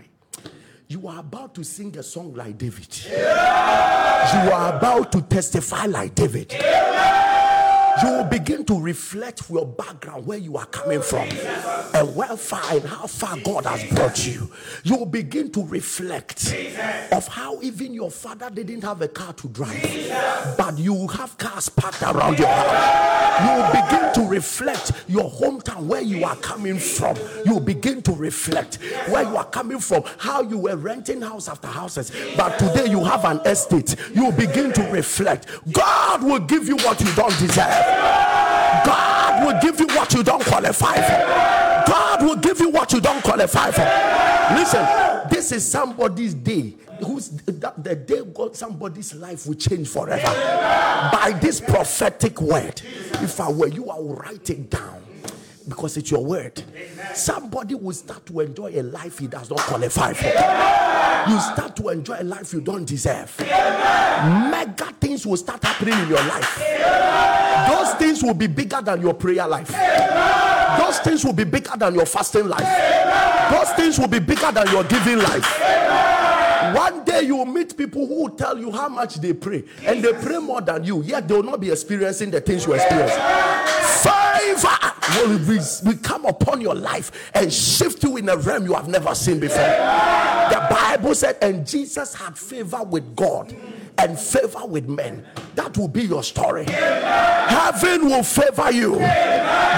[0.87, 3.05] You are about to sing a song like david.
[3.05, 6.53] You are about to testify like david
[8.03, 11.27] you will begin to reflect your background, where you are coming from,
[11.93, 14.51] and where far and how far God has brought you.
[14.83, 16.53] You will begin to reflect
[17.11, 21.69] of how even your father didn't have a car to drive, but you have cars
[21.69, 23.11] parked around your house.
[23.41, 27.17] You will begin to reflect your hometown, where you are coming from.
[27.45, 28.75] You will begin to reflect
[29.09, 33.03] where you are coming from, how you were renting house after houses, but today you
[33.03, 33.95] have an estate.
[34.13, 35.47] You will begin to reflect.
[35.71, 37.90] God will give you what you don't deserve.
[38.85, 41.91] God will give you what you don't qualify for.
[41.91, 44.55] God will give you what you don't qualify for.
[44.55, 44.85] Listen,
[45.29, 46.75] this is somebody's day.
[47.05, 50.27] Who's the day God somebody's life will change forever
[51.11, 52.81] by this prophetic word.
[53.13, 55.03] If I were you, I will write it down
[55.67, 56.63] because it's your word.
[57.13, 60.25] Somebody will start to enjoy a life he does not qualify for.
[61.31, 63.35] You start to enjoy a life you don't deserve.
[63.39, 66.57] Mega things will start happening in your life.
[67.67, 69.69] Those things will be bigger than your prayer life.
[70.79, 73.51] Those things will be bigger than your fasting life.
[73.51, 75.45] Those things will be bigger than your giving life.
[76.75, 80.03] One day you will meet people who will tell you how much they pray, and
[80.03, 83.11] they pray more than you, yet they will not be experiencing the things you experience.
[84.01, 84.77] Favor
[85.83, 89.39] will come upon your life and shift you in a realm you have never seen
[89.39, 89.57] before.
[89.57, 93.55] The Bible said, and Jesus had favor with God
[93.97, 95.25] and favor with men.
[95.55, 96.65] That will be your story.
[96.65, 98.95] Heaven will favor you,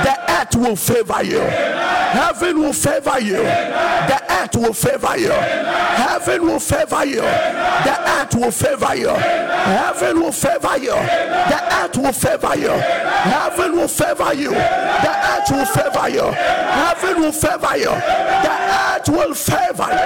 [0.03, 1.39] the earth will favor you.
[1.39, 5.31] Heaven will favor you, the earth will favor you.
[5.31, 9.07] Heaven will favor you, the earth will favor you.
[9.09, 10.91] Heaven will favor you.
[10.91, 12.69] The earth will favor you.
[12.69, 14.51] Heaven will favor you.
[14.51, 16.31] The earth will favor you.
[16.33, 17.85] Heaven will favor you.
[17.85, 18.57] The
[18.91, 19.97] earth will favor you.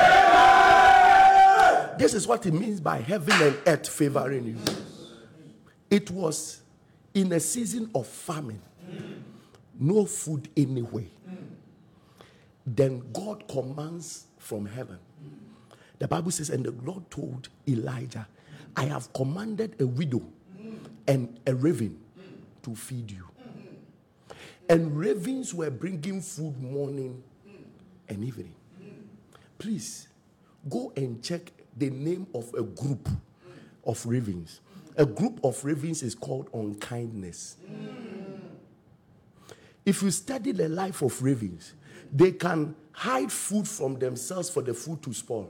[1.97, 4.57] This is what it means by heaven and earth favoring you.
[5.89, 6.61] It was
[7.13, 8.61] in a season of famine,
[9.79, 11.05] no food anywhere.
[12.65, 14.99] Then God commands from heaven.
[15.99, 18.27] The Bible says, and the Lord told Elijah,
[18.75, 20.21] I have commanded a widow
[21.07, 21.99] and a raven
[22.63, 23.25] to feed you.
[24.69, 27.23] And ravens were bringing food morning
[28.09, 28.53] and evening.
[29.57, 30.07] Please
[30.69, 33.07] go and check the name of a group
[33.85, 34.59] of ravens.
[34.97, 37.57] A group of ravens is called unkindness.
[39.87, 41.73] If you study the life of ravens,
[42.11, 45.49] they can hide food from themselves for the food to spoil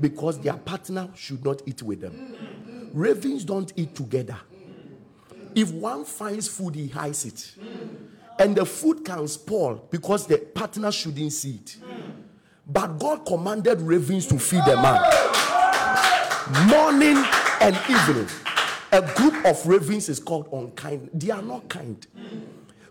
[0.00, 2.90] because their partner should not eat with them.
[2.94, 4.38] Ravens don't eat together.
[5.52, 7.54] If one finds food, he hides it.
[8.38, 11.76] And the food can spoil because the partner shouldn't see it.
[12.68, 15.02] But God commanded ravens to feed the man
[16.68, 17.16] morning
[17.60, 18.28] and evening.
[18.92, 21.10] A group of ravens is called unkind.
[21.12, 22.06] They are not kind.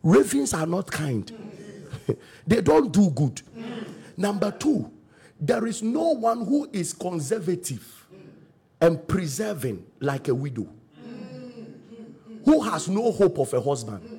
[0.06, 1.32] Ravens are not kind.
[2.48, 3.42] they don't do good.
[4.16, 4.92] Number two,
[5.42, 8.06] there is no one who is conservative
[8.80, 10.68] and preserving like a widow
[12.46, 14.12] who has no hope of a husband.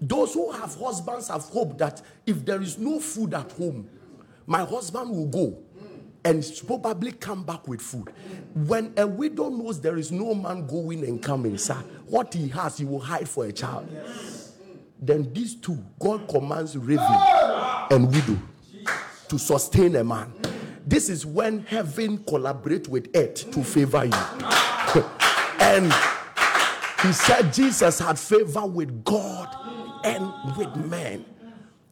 [0.00, 3.88] Those who have husbands have hope that if there is no food at home,
[4.46, 5.58] my husband will go
[6.24, 8.12] and probably come back with food.
[8.54, 12.78] When a widow knows there is no man going and coming, sir, what he has,
[12.78, 13.88] he will hide for a child.
[15.00, 17.04] Then these two, God commands raven
[17.90, 18.38] and widow
[19.28, 20.32] to sustain a man.
[20.86, 24.12] This is when heaven collaborate with earth to favor you.
[25.60, 25.92] and
[27.02, 29.56] he said Jesus had favor with God
[30.04, 31.24] and with men.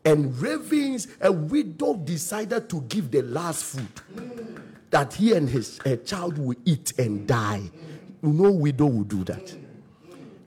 [0.04, 3.88] And ravens, a widow decided to give the last food
[4.90, 7.70] that he and his child will eat and die.
[8.22, 9.57] No widow will do that.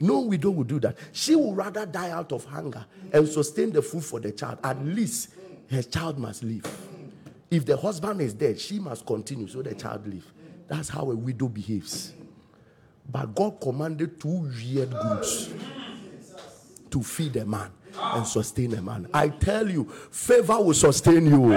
[0.01, 0.97] No widow will do that.
[1.11, 4.59] She will rather die out of hunger and sustain the food for the child.
[4.63, 5.29] At least
[5.69, 6.65] her child must live.
[7.49, 10.31] If the husband is dead, she must continue so the child live.
[10.67, 12.13] That's how a widow behaves.
[13.09, 15.49] But God commanded two weird goods
[16.89, 19.07] to feed a man and sustain a man.
[19.13, 21.53] I tell you, favor will sustain you.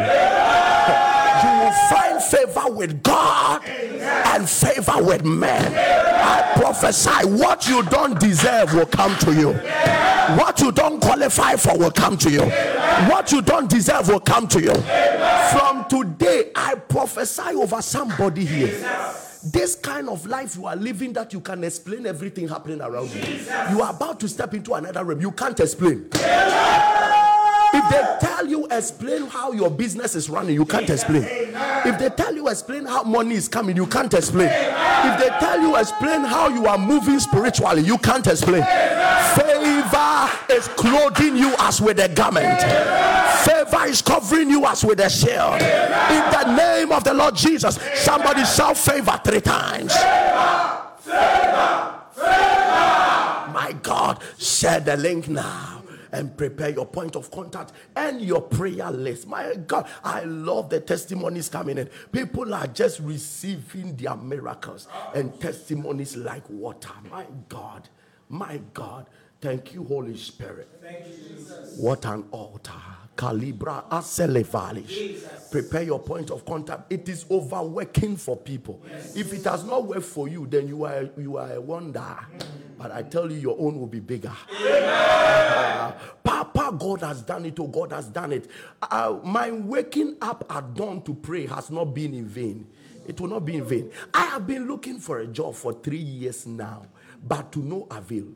[1.44, 5.74] You will find favor with God and favor with men.
[5.76, 9.52] I prophesy what you don't deserve will come to you.
[10.38, 12.42] What you don't qualify for will come to you.
[13.10, 14.74] What you don't deserve will come to you.
[15.52, 19.14] From today, I prophesy over somebody here
[19.44, 23.20] this kind of life you are living that you can explain everything happening around you.
[23.70, 25.20] You are about to step into another realm.
[25.20, 26.08] You can't explain.
[27.76, 31.24] If they tell you explain how your business is running, you can't explain.
[31.24, 34.48] If they tell you explain how money is coming, you can't explain.
[34.48, 38.62] If they tell you explain how you are moving spiritually, you can't explain.
[39.36, 42.60] Favor is clothing you as with a garment.
[43.44, 45.60] Favor is covering you as with a shield.
[45.60, 49.92] In the name of the Lord Jesus, somebody shout favor three times.
[49.94, 53.52] Favor, favor, favor.
[53.52, 55.82] My God, share the link now
[56.12, 59.26] and prepare your point of contact and your prayer list.
[59.26, 61.90] My God, I love the testimonies coming in.
[62.12, 66.92] People are just receiving their miracles and testimonies like water.
[67.10, 67.88] My God,
[68.28, 69.06] my God.
[69.44, 70.66] Thank you, Holy Spirit.
[70.80, 71.76] Thank you, Jesus.
[71.78, 72.72] What an altar.
[73.14, 75.50] Calibra Aselevalish.
[75.50, 76.90] Prepare your point of contact.
[76.90, 78.80] It is overworking for people.
[78.88, 79.14] Yes.
[79.14, 81.98] If it has not worked for you, then you are you are a wonder.
[82.00, 82.46] Mm.
[82.78, 84.32] But I tell you, your own will be bigger.
[84.50, 85.92] Uh,
[86.22, 87.60] Papa, God has done it.
[87.60, 88.48] Oh, God has done it.
[88.80, 92.66] Uh, my waking up at dawn to pray has not been in vain.
[93.06, 93.90] It will not be in vain.
[94.14, 96.86] I have been looking for a job for three years now,
[97.22, 98.28] but to no avail.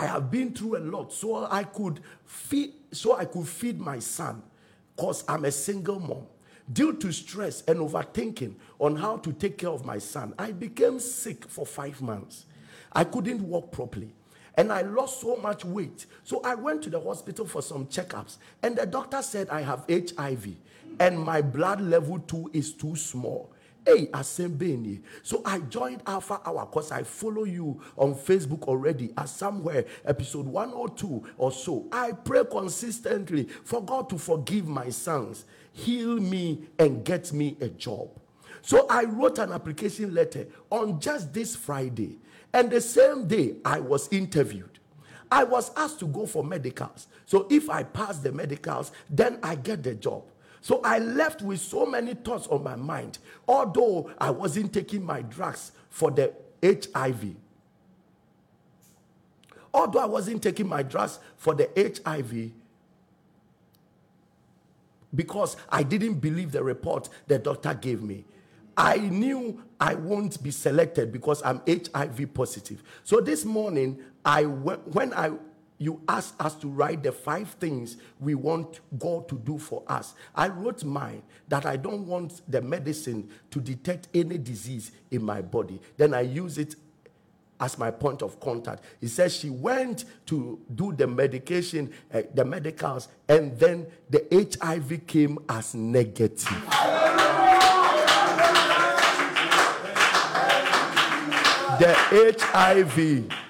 [0.00, 3.98] I have been through a lot, so I could feed, so I could feed my
[3.98, 4.42] son,
[4.96, 6.26] cause I'm a single mom.
[6.72, 11.00] Due to stress and overthinking on how to take care of my son, I became
[11.00, 12.46] sick for five months.
[12.90, 14.14] I couldn't walk properly.
[14.54, 16.06] And I lost so much weight.
[16.24, 18.38] So I went to the hospital for some checkups.
[18.62, 20.48] And the doctor said I have HIV.
[20.98, 23.52] And my blood level 2 is too small.
[23.90, 25.02] Hey, Asembeni.
[25.24, 30.46] So I joined Alpha Hour because I follow you on Facebook already as somewhere, episode
[30.46, 31.88] 102 or so.
[31.90, 37.66] I pray consistently for God to forgive my sons, heal me, and get me a
[37.68, 38.10] job.
[38.62, 42.20] So I wrote an application letter on just this Friday.
[42.52, 44.78] And the same day I was interviewed.
[45.32, 47.08] I was asked to go for medicals.
[47.26, 50.29] So if I pass the medicals, then I get the job.
[50.60, 55.22] So I left with so many thoughts on my mind, although I wasn't taking my
[55.22, 57.34] drugs for the HIV.
[59.72, 62.52] Although I wasn't taking my drugs for the HIV,
[65.14, 68.24] because I didn't believe the report the doctor gave me.
[68.76, 72.82] I knew I won't be selected because I'm HIV positive.
[73.02, 75.32] So this morning, I when I
[75.80, 80.14] you asked us to write the five things we want God to do for us.
[80.34, 85.40] I wrote mine that I don't want the medicine to detect any disease in my
[85.40, 85.80] body.
[85.96, 86.76] Then I use it
[87.58, 88.84] as my point of contact.
[89.00, 95.06] He says she went to do the medication, uh, the medicals, and then the HIV
[95.06, 96.46] came as negative.
[101.80, 101.94] the
[102.52, 103.49] HIV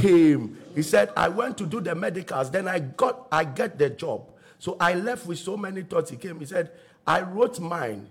[0.00, 0.56] came.
[0.74, 4.30] He said, I went to do the medicals, then I got I get the job.
[4.58, 6.10] So I left with so many thoughts.
[6.10, 6.70] He came, he said,
[7.06, 8.08] I wrote mine.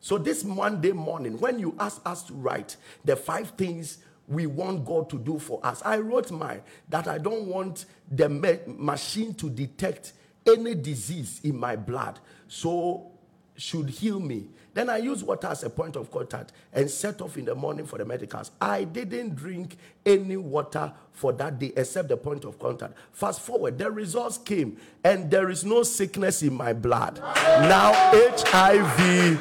[0.00, 3.98] So this Monday morning, when you asked us to write the five things
[4.28, 8.28] we want God to do for us, I wrote mine that I don't want the
[8.28, 10.12] machine to detect
[10.46, 12.18] any disease in my blood.
[12.48, 13.12] So
[13.56, 14.46] should heal me.
[14.74, 17.86] Then I use water as a point of contact and set off in the morning
[17.86, 18.50] for the medicals.
[18.60, 22.94] I didn't drink any water for that day except the point of contact.
[23.12, 27.20] Fast forward, the results came and there is no sickness in my blood.
[27.20, 29.38] Now HIV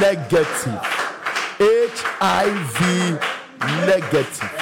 [0.00, 0.78] negative.
[1.58, 3.20] HIV
[3.60, 4.52] negative.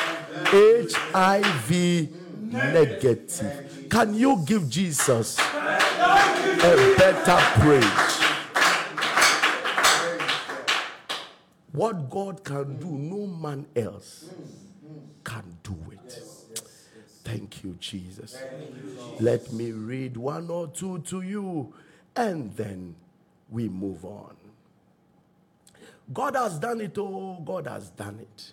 [0.53, 2.09] HIV
[2.53, 3.89] negative.
[3.91, 8.26] Can you give Jesus a better praise?
[11.77, 14.31] What God can do, no man else
[15.23, 16.23] can do it.
[17.23, 18.43] Thank you, Jesus.
[19.20, 21.74] Let me read one or two to you
[22.16, 22.94] and then
[23.51, 24.35] we move on.
[26.15, 28.53] God has done it, oh, God has done it.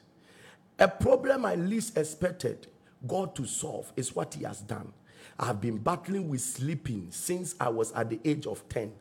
[0.77, 2.67] A problem I least expected
[3.07, 4.91] God to solve is what He has done.
[5.39, 8.91] I've been battling with sleeping since I was at the age of 10,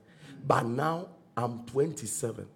[0.47, 2.47] but now I'm 27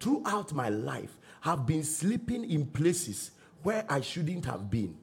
[0.00, 3.30] throughout my life have been sleeping in places
[3.62, 4.96] where I shouldn't have been,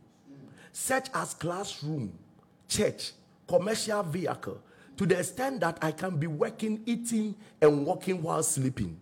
[0.72, 2.18] such as classroom,
[2.68, 3.12] church,
[3.48, 4.62] commercial vehicle,
[4.98, 9.00] to the extent that I can be working, eating, and walking while sleeping.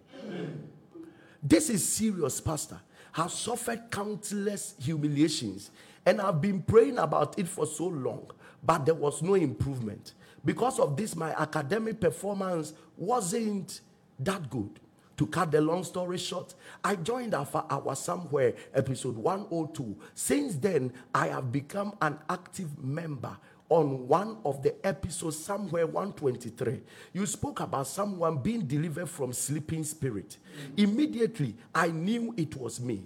[1.43, 2.79] This is serious, Pastor.
[3.13, 5.71] Have suffered countless humiliations,
[6.05, 8.31] and I've been praying about it for so long,
[8.63, 10.13] but there was no improvement.
[10.43, 13.81] Because of this, my academic performance wasn't
[14.19, 14.79] that good.
[15.21, 19.95] To cut the long story short, I joined Alpha Hour somewhere, episode 102.
[20.15, 23.37] Since then, I have become an active member
[23.69, 26.81] on one of the episodes, somewhere 123.
[27.13, 30.37] You spoke about someone being delivered from sleeping spirit.
[30.75, 33.03] Immediately, I knew it was me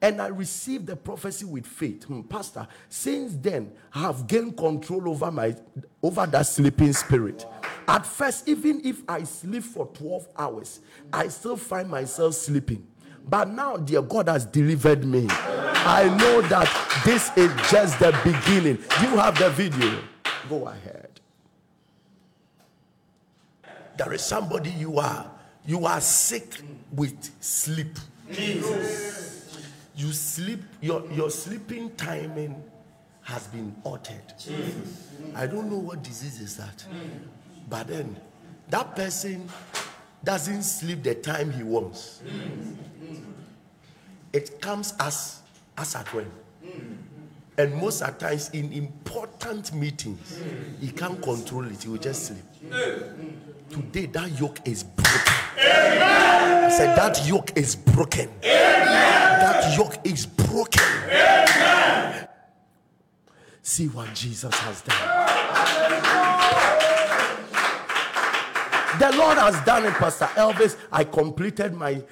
[0.00, 2.04] and I received the prophecy with faith.
[2.04, 5.56] Hmm, Pastor, since then, I have gained control over my
[6.02, 7.44] over that sleeping spirit.
[7.88, 10.80] At first, even if I sleep for 12 hours,
[11.12, 12.86] I still find myself sleeping.
[13.28, 15.26] But now, dear God has delivered me.
[15.30, 18.78] I know that this is just the beginning.
[19.02, 20.00] You have the video.
[20.48, 21.20] Go ahead.
[23.96, 25.28] There is somebody you are.
[25.66, 26.60] You are sick
[26.92, 27.98] with sleep.
[28.30, 29.17] Jesus
[29.98, 32.62] you sleep, your, your sleeping timing
[33.22, 34.22] has been altered.
[35.34, 36.84] I don't know what disease is that.
[37.68, 38.16] But then
[38.70, 39.48] that person
[40.22, 42.22] doesn't sleep the time he wants.
[44.32, 45.40] It comes as
[45.76, 46.30] as at when.
[47.56, 50.40] And most at times in important meetings,
[50.80, 52.44] he can't control it, he will just sleep.
[53.68, 55.34] Today that yoke is broken.
[55.58, 58.30] I said that yoke is broken.
[59.40, 60.82] That yoke is broken.
[61.04, 62.28] Amen.
[63.62, 64.96] See what Jesus has done.
[68.98, 70.76] The Lord has done it, Pastor Elvis.
[70.90, 72.02] I completed my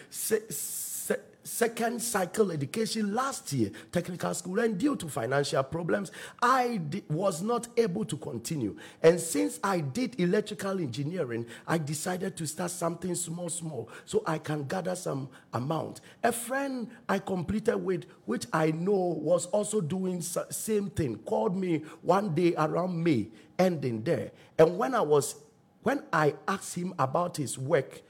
[1.47, 6.11] second cycle education last year, technical school, and due to financial problems,
[6.43, 8.77] I was not able to continue.
[9.03, 14.39] And since I did electrical engineering, I decided to start something small, small, so I
[14.39, 16.01] can gather some amount.
[16.25, 21.85] A friend I completed with, which I know was also doing same thing, called me
[22.03, 23.29] one day around May,
[23.59, 24.33] ending there.
[24.59, 25.37] And when I was,
[25.83, 28.03] when I asked him about his work,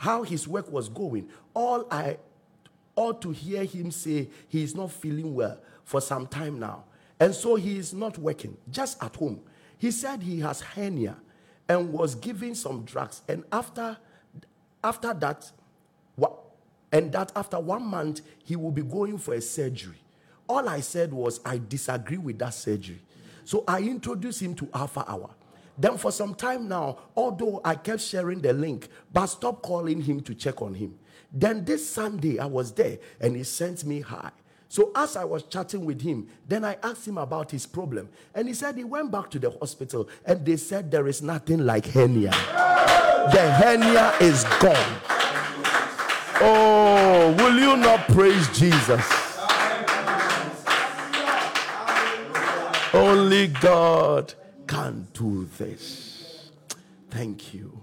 [0.00, 2.16] how his work was going, all I
[2.96, 6.84] ought to hear him say he is not feeling well for some time now.
[7.20, 9.42] And so he is not working, just at home.
[9.76, 11.18] He said he has hernia
[11.68, 13.20] and was given some drugs.
[13.28, 13.98] And after,
[14.82, 15.52] after that,
[16.90, 19.98] and that after one month, he will be going for a surgery.
[20.48, 23.02] All I said was, I disagree with that surgery.
[23.44, 25.28] So I introduced him to Alpha Hour.
[25.80, 30.20] Then for some time now, although I kept sharing the link, but stopped calling him
[30.20, 30.98] to check on him.
[31.32, 34.30] Then this Sunday, I was there and he sent me hi.
[34.68, 38.10] So as I was chatting with him, then I asked him about his problem.
[38.34, 41.64] And he said he went back to the hospital and they said there is nothing
[41.64, 42.30] like hernia.
[42.30, 45.00] The hernia is gone.
[46.42, 49.06] Oh, will you not praise Jesus?
[52.92, 54.34] Only God
[54.70, 56.52] can do this.
[57.10, 57.80] Thank you.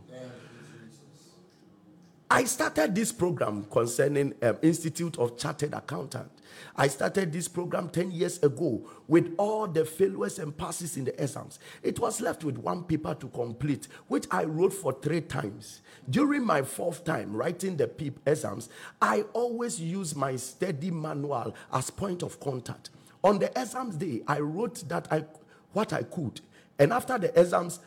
[2.31, 6.31] I started this program concerning um, Institute of Chartered Accountant.
[6.77, 11.21] I started this program 10 years ago with all the failures and passes in the
[11.21, 11.59] exams.
[11.83, 15.81] It was left with one paper to complete, which I wrote for three times.
[16.09, 18.69] During my fourth time writing the PEP exams,
[19.01, 22.91] I always use my study manual as point of contact.
[23.25, 25.25] On the exams day, I wrote that I
[25.73, 26.41] what I could.
[26.79, 27.79] And after the exams,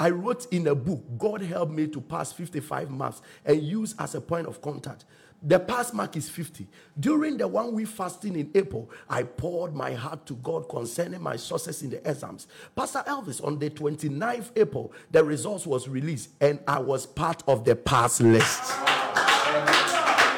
[0.00, 4.14] I wrote in a book, God helped me to pass 55 marks and use as
[4.14, 5.04] a point of contact.
[5.42, 6.66] The pass mark is 50.
[6.98, 11.36] During the one week fasting in April, I poured my heart to God concerning my
[11.36, 12.48] success in the exams.
[12.74, 17.64] Pastor Elvis, on the 29th April, the results was released and I was part of
[17.64, 18.62] the pass list.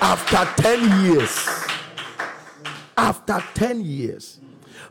[0.03, 1.49] After 10 years.
[2.97, 4.41] After 10 years.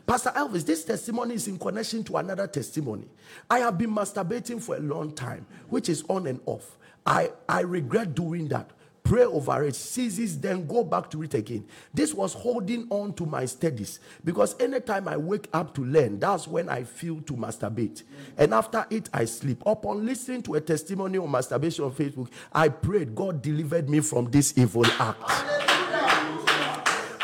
[0.06, 3.06] Pastor Elvis, this testimony is in connection to another testimony.
[3.48, 6.76] I have been masturbating for a long time, which is on and off.
[7.06, 8.70] I, I regret doing that.
[9.02, 11.66] Pray over it, ceases, then go back to it again.
[11.92, 16.46] This was holding on to my studies because anytime I wake up to learn, that's
[16.46, 18.02] when I feel to masturbate.
[18.36, 19.62] And after it, I sleep.
[19.66, 24.30] Upon listening to a testimony on masturbation on Facebook, I prayed, God delivered me from
[24.30, 25.18] this evil act.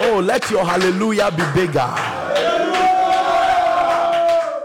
[0.01, 2.56] Oh, let your hallelujah be bigger.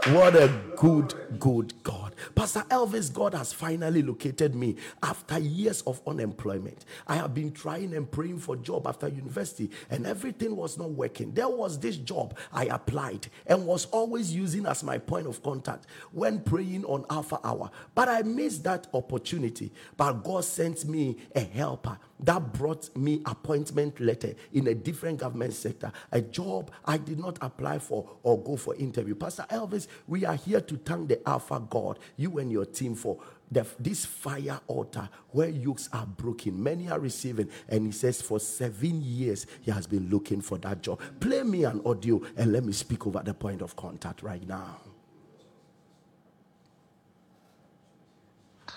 [0.07, 2.15] What a good, good God.
[2.33, 6.85] Pastor Elvis, God has finally located me after years of unemployment.
[7.07, 11.33] I have been trying and praying for job after university, and everything was not working.
[11.35, 15.85] There was this job I applied and was always using as my point of contact
[16.11, 17.69] when praying on Alpha Hour.
[17.93, 19.71] But I missed that opportunity.
[19.97, 25.53] But God sent me a helper that brought me appointment letter in a different government
[25.53, 29.15] sector, a job I did not apply for or go for interview.
[29.15, 33.19] Pastor Elvis, we are here to thank the Alpha God, you and your team for
[33.51, 36.61] the, this fire altar where yokes are broken.
[36.61, 40.81] Many are receiving, and he says for seven years he has been looking for that
[40.81, 41.01] job.
[41.19, 44.77] Play me an audio and let me speak over the point of contact right now.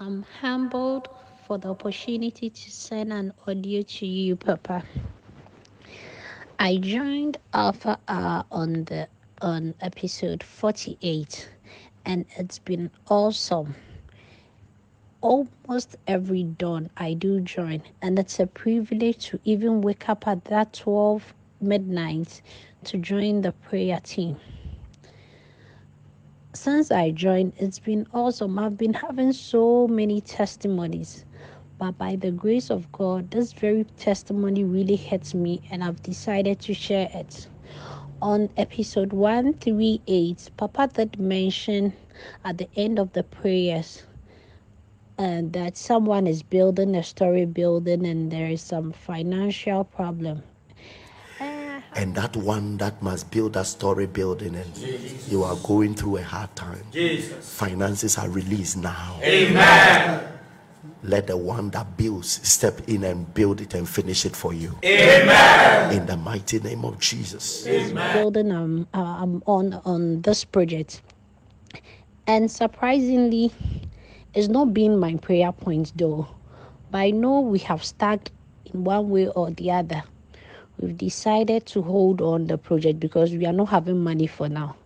[0.01, 1.09] I'm humbled
[1.47, 4.83] for the opportunity to send an audio to you, Papa.
[6.59, 9.09] I joined Alpha Hour on the
[9.43, 11.51] on episode 48
[12.07, 13.75] and it's been awesome.
[15.21, 20.47] Almost every dawn I do join and it's a privilege to even wake up at
[20.47, 22.41] that 12 midnight
[22.85, 24.39] to join the prayer team
[26.55, 28.59] since I joined, it's been awesome.
[28.59, 31.25] I've been having so many testimonies.
[31.79, 36.61] But by the grace of God, this very testimony really hits me, and I've decided
[36.61, 37.49] to share it.
[38.23, 41.93] On episode 138, Papa did mention
[42.45, 44.05] at the end of the prayers
[45.19, 50.43] and that someone is building a story building and there is some financial problem
[51.41, 55.31] uh, and that one that must build a story building and Jesus.
[55.31, 57.57] you are going through a hard time Jesus.
[57.57, 60.29] finances are released now amen
[61.05, 64.77] let the one that builds step in and build it and finish it for you.
[64.85, 65.97] Amen.
[65.97, 67.66] In the mighty name of jesus.
[67.66, 68.16] Amen.
[68.16, 71.02] building um, uh, um on on this project.
[72.27, 73.52] And surprisingly
[74.32, 76.27] it's not been my prayer point though.
[76.90, 78.28] But i know we have stuck
[78.73, 80.02] in one way or the other.
[80.78, 84.77] We've decided to hold on the project because we are not having money for now.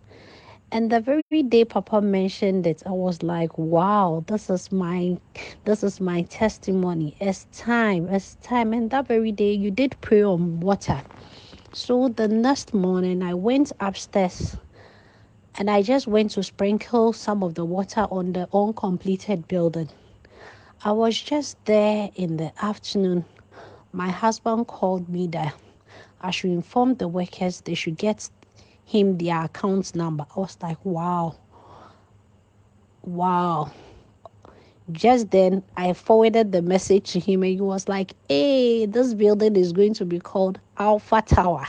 [0.71, 5.17] And the very day Papa mentioned it, I was like, wow, this is my
[5.65, 7.15] this is my testimony.
[7.19, 8.73] It's time, it's time.
[8.73, 11.01] And that very day you did pray on water.
[11.73, 14.57] So the next morning I went upstairs
[15.55, 19.89] and I just went to sprinkle some of the water on the uncompleted building.
[20.83, 23.25] I was just there in the afternoon.
[23.91, 25.55] My husband called me that
[26.21, 28.29] I should inform the workers they should get
[28.89, 30.25] him their account number.
[30.35, 31.35] I was like, wow,
[33.03, 33.71] wow.
[34.91, 39.55] Just then, I forwarded the message to him, and he was like, hey, this building
[39.55, 41.67] is going to be called Alpha Tower.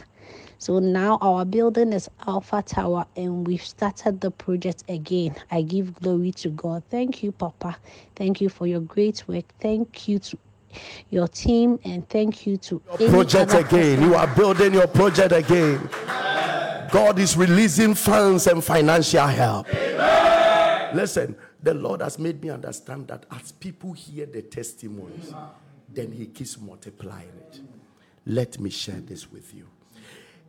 [0.61, 5.35] So now our building is Alpha Tower and we've started the project again.
[5.51, 6.83] I give glory to God.
[6.91, 7.79] Thank you, Papa.
[8.15, 9.47] Thank you for your great work.
[9.59, 10.37] Thank you to
[11.09, 13.97] your team and thank you to your project again.
[13.97, 14.03] Person.
[14.03, 15.89] You are building your project again.
[16.93, 19.73] God is releasing funds and financial help.
[19.73, 20.97] Amen.
[20.97, 25.33] Listen, the Lord has made me understand that as people hear the testimonies,
[25.89, 27.61] then He keeps multiplying it.
[28.27, 29.69] Let me share this with you.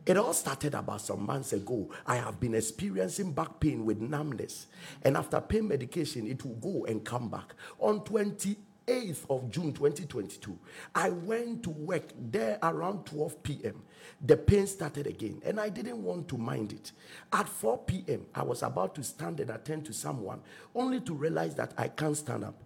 [0.04, 1.88] It all started about some months ago.
[2.04, 4.66] I have been experiencing back pain with numbness.
[5.02, 7.54] And after pain medication, it will go and come back.
[7.78, 10.58] On 28th of June 2022,
[10.92, 13.82] I went to work there around 12 p.m.
[14.24, 16.92] The pain started again, and I didn't want to mind it.
[17.32, 20.40] At 4 p.m., I was about to stand and attend to someone,
[20.74, 22.62] only to realize that I can't stand up.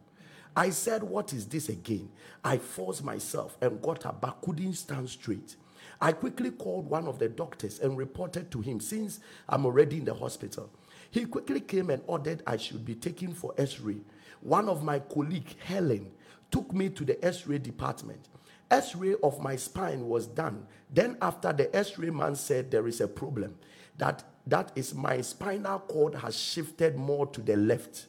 [0.57, 2.09] I said, What is this again?
[2.43, 5.57] I forced myself and got up, but couldn't stand straight.
[6.01, 10.05] I quickly called one of the doctors and reported to him since I'm already in
[10.05, 10.71] the hospital.
[11.11, 13.99] He quickly came and ordered I should be taken for x-ray.
[14.41, 16.11] One of my colleague, Helen,
[16.51, 18.29] took me to the x-ray department.
[18.70, 20.66] X-ray of my spine was done.
[20.93, 23.56] Then after the x-ray man said there is a problem.
[23.98, 28.06] That that is my spinal cord has shifted more to the left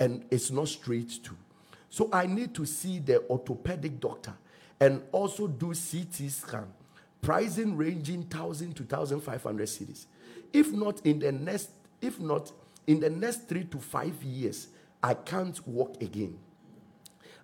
[0.00, 1.36] and it's not straight too.
[1.90, 4.34] So I need to see the orthopedic doctor
[4.80, 6.66] and also do CT scan
[7.24, 10.04] pricing ranging 1000 to 1500 cedis
[10.52, 11.70] if not in the next
[12.02, 12.52] if not
[12.86, 14.68] in the next 3 to 5 years
[15.02, 16.38] i can't walk again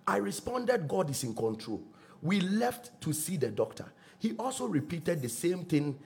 [0.05, 1.81] i responded god is in control
[2.21, 3.85] we left to see the doctor
[4.19, 5.97] he also repeated the same thing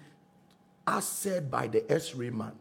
[0.87, 2.53] as said by the x-ray man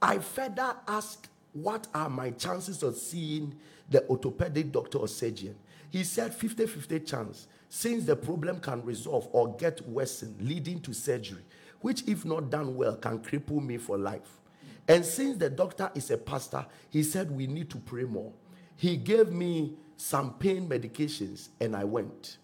[0.00, 3.54] i further asked what are my chances of seeing
[3.90, 5.54] the orthopedic doctor or surgeon
[5.90, 10.92] he said 50 50 chance since the problem can resolve or get worsened, leading to
[10.92, 11.40] surgery,
[11.80, 14.38] which, if not done well, can cripple me for life.
[14.86, 18.30] And since the doctor is a pastor, he said we need to pray more.
[18.76, 22.36] He gave me some pain medications and I went.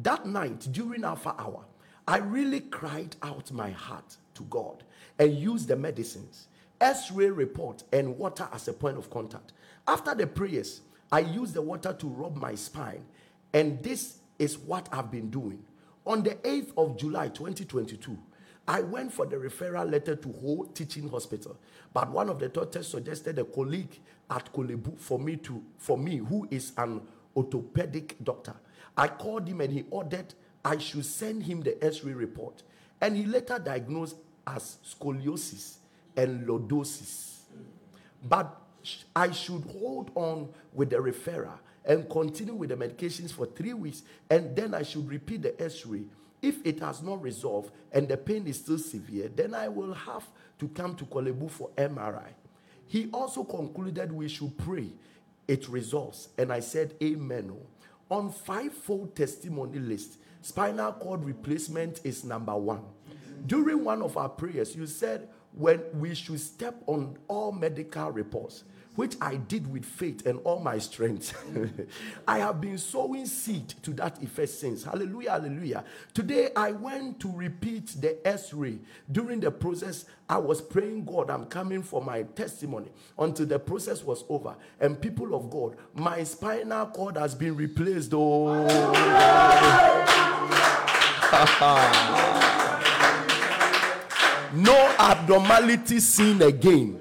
[0.00, 1.64] That night, during Alpha Hour,
[2.06, 4.82] I really cried out my heart to God
[5.18, 6.48] and used the medicines,
[6.80, 9.52] x ray report, and water as a point of contact.
[9.86, 13.04] After the prayers, I used the water to rub my spine.
[13.52, 15.62] And this is what I've been doing.
[16.06, 18.18] On the 8th of July 2022,
[18.66, 21.58] I went for the referral letter to Ho Teaching Hospital,
[21.92, 24.00] but one of the doctors suggested a colleague
[24.30, 27.02] at Korle Bu for me to for me who is an
[27.36, 28.54] orthopedic doctor.
[28.96, 32.62] I called him and he ordered I should send him the X-ray report,
[33.00, 34.16] and he later diagnosed
[34.46, 35.76] as scoliosis
[36.16, 37.40] and lordosis.
[38.22, 38.56] But
[39.14, 44.02] I should hold on with the referrer and continue with the medications for three weeks,
[44.30, 46.02] and then I should repeat the x ray.
[46.40, 50.28] If it has not resolved and the pain is still severe, then I will have
[50.58, 52.30] to come to Korle Bu for MRI.
[52.86, 54.90] He also concluded we should pray
[55.48, 57.52] it resolves, and I said, Amen.
[57.52, 57.66] Oh.
[58.12, 62.82] On five-fold testimony list, spinal cord replacement is number one.
[63.46, 68.64] During one of our prayers, you said when we should step on all medical reports
[68.94, 71.34] which I did with faith and all my strength.
[72.28, 74.84] I have been sowing seed to that effect since.
[74.84, 75.84] Hallelujah, hallelujah.
[76.12, 78.78] Today I went to repeat the x ray.
[79.10, 82.88] During the process, I was praying, God, I'm coming for my testimony
[83.18, 84.54] until the process was over.
[84.80, 88.12] And people of God, my spinal cord has been replaced.
[88.14, 88.66] Oh.
[94.54, 96.98] no abnormality seen again.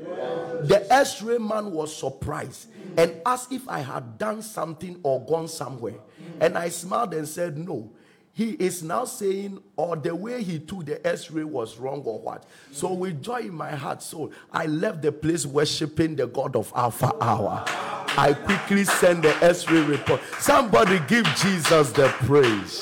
[0.68, 2.68] The x ray man was surprised
[2.98, 5.96] and asked if I had done something or gone somewhere.
[6.40, 7.92] And I smiled and said, No.
[8.34, 12.18] He is now saying, or the way he took the x ray was wrong or
[12.20, 12.46] what.
[12.72, 16.72] So, with joy in my heart, so I left the place worshiping the God of
[16.74, 17.66] Alpha Hour.
[17.68, 20.22] I quickly sent the x ray report.
[20.40, 22.82] Somebody give Jesus the praise.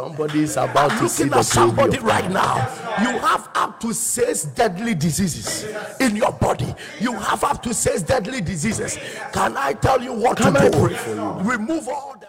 [0.00, 2.56] Somebody is about to see the somebody right now.
[3.02, 5.64] You have up to six deadly diseases
[6.00, 6.74] in your body.
[6.98, 8.98] You have up to six deadly diseases.
[9.30, 10.86] Can I tell you what Can to I do?
[10.86, 11.32] Pray for you?
[11.50, 12.28] Remove all the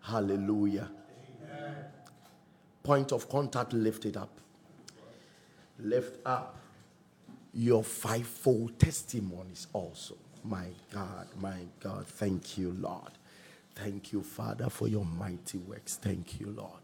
[0.00, 0.88] Hallelujah.
[2.84, 4.30] Point of contact lifted up.
[5.80, 6.56] Lift up
[7.52, 10.14] your fivefold testimonies also.
[10.44, 13.17] My God, my God, thank you, Lord.
[13.78, 15.96] Thank you, Father, for your mighty works.
[16.02, 16.80] Thank you, Lord.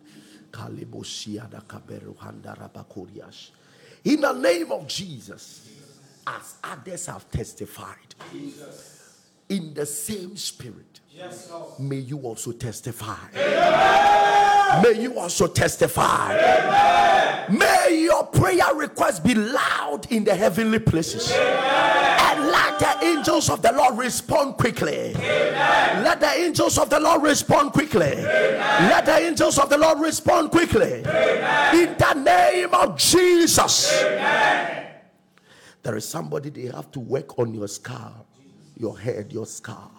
[4.05, 5.71] In the name of Jesus,
[6.25, 8.15] as others have testified,
[9.49, 11.01] in the same spirit,
[11.79, 13.17] may you also testify.
[14.83, 16.35] May you also testify.
[17.49, 21.31] May your prayer request be loud in the heavenly places.
[21.33, 25.15] And let the angels of the Lord respond quickly.
[25.15, 28.17] Let the angels of the Lord respond quickly.
[28.17, 30.99] Let the angels of the Lord respond quickly.
[30.99, 34.03] In the name of Jesus.
[35.83, 38.13] There is somebody they have to work on your scar,
[38.77, 39.91] your head, your scar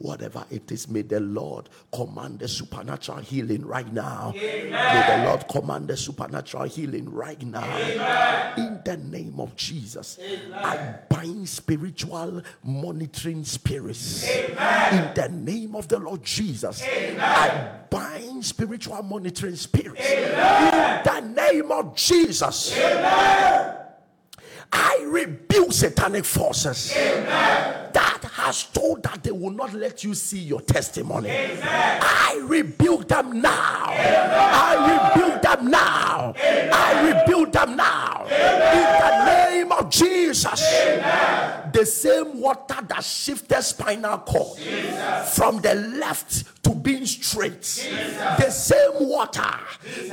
[0.00, 4.32] whatever it is, may the Lord command the supernatural healing right now.
[4.34, 4.70] Amen.
[4.70, 7.64] May the Lord command the supernatural healing right now.
[7.64, 8.58] Amen.
[8.58, 10.52] In the name of Jesus, Amen.
[10.54, 14.26] I bind spiritual monitoring spirits.
[14.26, 14.54] In
[15.14, 20.00] the name of the Lord Jesus, I bind spiritual monitoring spirits.
[20.00, 20.22] In
[21.04, 22.74] the name of Jesus.
[24.72, 27.90] I rebuke satanic forces Amen.
[27.92, 31.28] that has told that they will not let you see your testimony.
[31.28, 31.98] Amen.
[32.02, 33.86] I rebuke them now.
[33.90, 34.30] Amen.
[34.32, 36.34] I rebuke them now.
[36.36, 38.19] I rebuke them now.
[38.30, 40.60] In the name of Jesus.
[41.72, 45.36] The same water that shifted spinal cord Jesus.
[45.36, 47.62] from the left to being straight.
[47.62, 48.16] Jesus.
[48.38, 49.48] The same water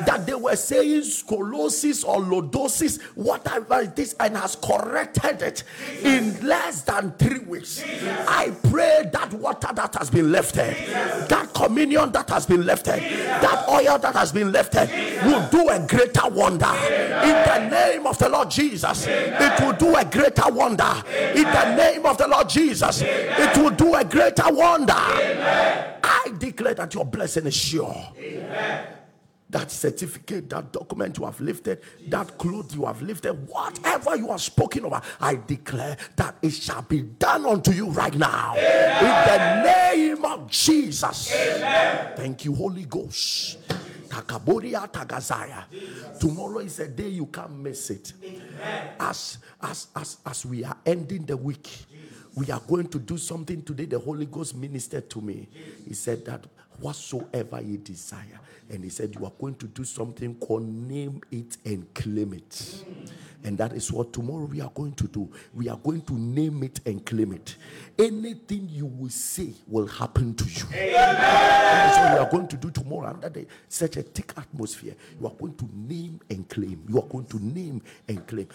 [0.05, 5.63] that they were saying sclerosis or lordosis, whatever it is, and has corrected it
[6.03, 7.83] in less than three weeks.
[8.27, 10.75] I pray that water that has been lifted,
[11.27, 14.89] that communion that has been lifted, that oil that has been lifted
[15.25, 16.65] will do a greater wonder.
[16.65, 21.03] In the name of the Lord Jesus, it will do a greater wonder.
[21.35, 24.93] In the name of the Lord Jesus, it will do a greater wonder.
[24.93, 28.13] I declare that your blessing is sure.
[28.17, 28.87] Amen
[29.49, 34.41] that certificate, that document you have lifted, that cloth you have lifted, whatever you have
[34.41, 38.55] spoken over, I declare that it shall be done unto you right now.
[38.57, 39.05] Amen.
[39.05, 41.33] In the name of Jesus.
[41.33, 42.13] Amen.
[42.17, 43.57] Thank you, Holy Ghost.
[44.21, 45.65] Takaboria Tagazaya.
[46.19, 48.13] Tomorrow is a day you can't miss it.
[48.99, 51.69] As as as as we are ending the week,
[52.35, 53.85] we are going to do something today.
[53.85, 55.47] The Holy Ghost ministered to me.
[55.87, 56.45] He said that
[56.79, 58.39] whatsoever you desire
[58.69, 62.83] and he said, You are going to do something called name it and claim it.
[63.43, 65.29] And that is what tomorrow we are going to do.
[65.53, 67.55] We are going to name it and claim it.
[67.97, 70.65] Anything you will say will happen to you.
[70.71, 74.95] That's what we are going to do tomorrow under the, such a thick atmosphere.
[75.19, 76.83] You are going to name and claim.
[76.89, 78.47] You are going to name and claim.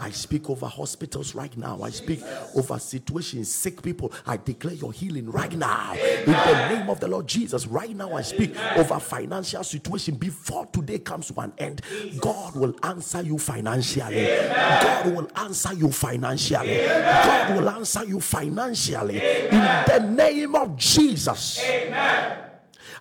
[0.00, 1.82] I speak over hospitals right now.
[1.82, 2.22] I speak
[2.54, 4.12] over situations, sick people.
[4.26, 5.92] I declare your healing right now.
[5.94, 10.14] In the name of the Lord Jesus, right now I speak over financial situation.
[10.14, 11.82] Before today comes to an end,
[12.20, 14.24] God will answer you financially.
[14.24, 16.86] God will answer you financially.
[16.86, 19.16] God will answer you financially.
[19.16, 21.60] In the name of Jesus.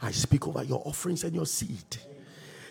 [0.01, 1.97] I speak over your offerings and your seed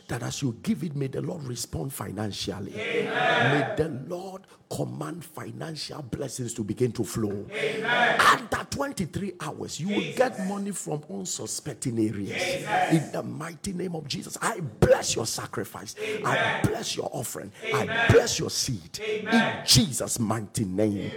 [0.09, 2.73] that as you give it, may the Lord respond financially.
[2.75, 3.59] Amen.
[3.59, 7.47] May the Lord command financial blessings to begin to flow.
[7.53, 8.21] Amen.
[8.21, 12.43] Under 23 hours, you will get money from unsuspecting areas.
[12.43, 12.97] Amen.
[12.97, 15.95] In the mighty name of Jesus, I bless your sacrifice.
[16.25, 17.53] I bless your offering.
[17.75, 18.99] I bless your seed.
[18.99, 21.13] In Jesus' mighty name.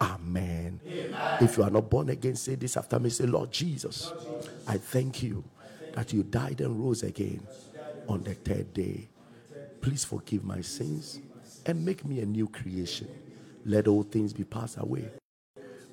[0.00, 0.80] Amen.
[1.40, 3.10] If you are not born again, say this after me.
[3.10, 4.12] Say, Lord Jesus,
[4.66, 5.44] I thank you
[5.94, 7.46] that you died and rose again
[8.08, 9.08] on the third day.
[9.80, 11.20] Please forgive my sins
[11.66, 13.08] and make me a new creation.
[13.64, 15.10] Let all things be passed away.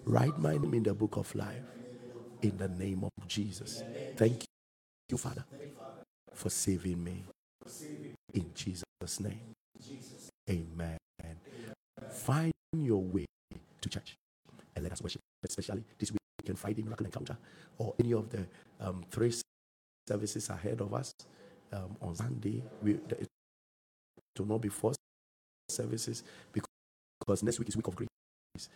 [0.06, 1.64] Write my name in the book of life
[2.42, 3.84] in the name of Jesus.
[4.16, 4.44] Thank
[5.10, 5.44] you, Father,
[6.34, 7.24] for saving me.
[8.34, 9.54] In Jesus' name.
[10.50, 10.98] Amen.
[12.10, 13.26] Find your way
[13.82, 14.16] to church
[14.76, 17.38] and let us worship, especially this weekend Friday Miracle Encounter
[17.78, 18.46] or any of the
[18.80, 19.34] um, three
[20.08, 21.14] services ahead of us
[21.74, 22.64] um, on Sunday.
[22.82, 23.28] We, it
[24.38, 24.94] will not be four
[25.70, 28.10] services because next week is week of grace.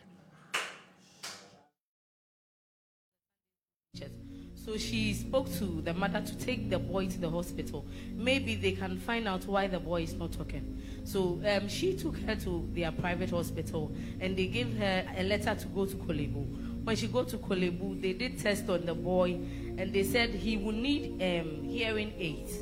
[4.64, 7.84] So she spoke to the mother to take the boy to the hospital.
[8.14, 10.80] Maybe they can find out why the boy is not talking.
[11.05, 15.55] So um, she took her to their private hospital and they gave her a letter
[15.55, 16.40] to go to Korle Bu.
[16.82, 19.38] When she go to Korle Bu, they did test on the boy
[19.78, 22.59] and they said he will need um, hearing aids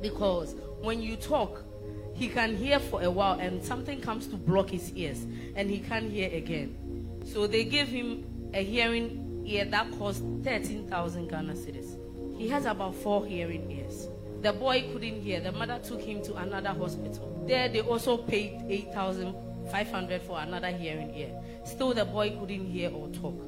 [0.00, 1.62] because when you talk,
[2.14, 5.26] he can hear for a while and something comes to block his ears
[5.56, 7.20] and he can't hear again.
[7.24, 11.98] So they gave him a hearing ear that cost 13,000 Ghana cedis.
[12.38, 14.08] He has about four hearing ears.
[14.42, 15.40] The boy couldn't hear.
[15.40, 17.44] The mother took him to another hospital.
[17.46, 21.30] There they also paid 8,500 for another hearing ear.
[21.64, 23.40] Still the boy couldn't hear or talk.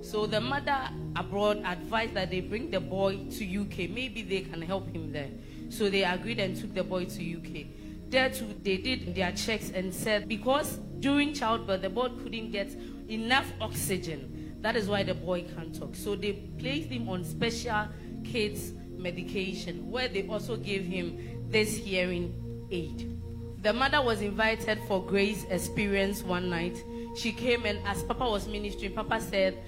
[0.00, 3.90] So the mother abroad advised that they bring the boy to UK.
[3.90, 5.30] Maybe they can help him there.
[5.68, 7.66] So they agreed and took the boy to UK.
[8.08, 12.74] There too, they did their checks and said because during childbirth the boy couldn't get
[13.08, 14.56] enough oxygen.
[14.60, 15.94] That is why the boy can't talk.
[15.94, 17.88] So they placed him on special
[18.24, 22.34] kids medication where they also gave him this hearing
[22.70, 23.14] aid.
[23.62, 26.82] The mother was invited for Grace Experience one night.
[27.16, 29.58] She came and as Papa was ministering, Papa said,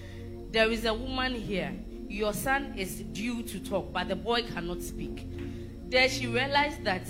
[0.51, 1.73] There is a woman here.
[2.09, 5.29] Your son is due to talk, but the boy cannot speak.
[5.89, 7.07] There she realized that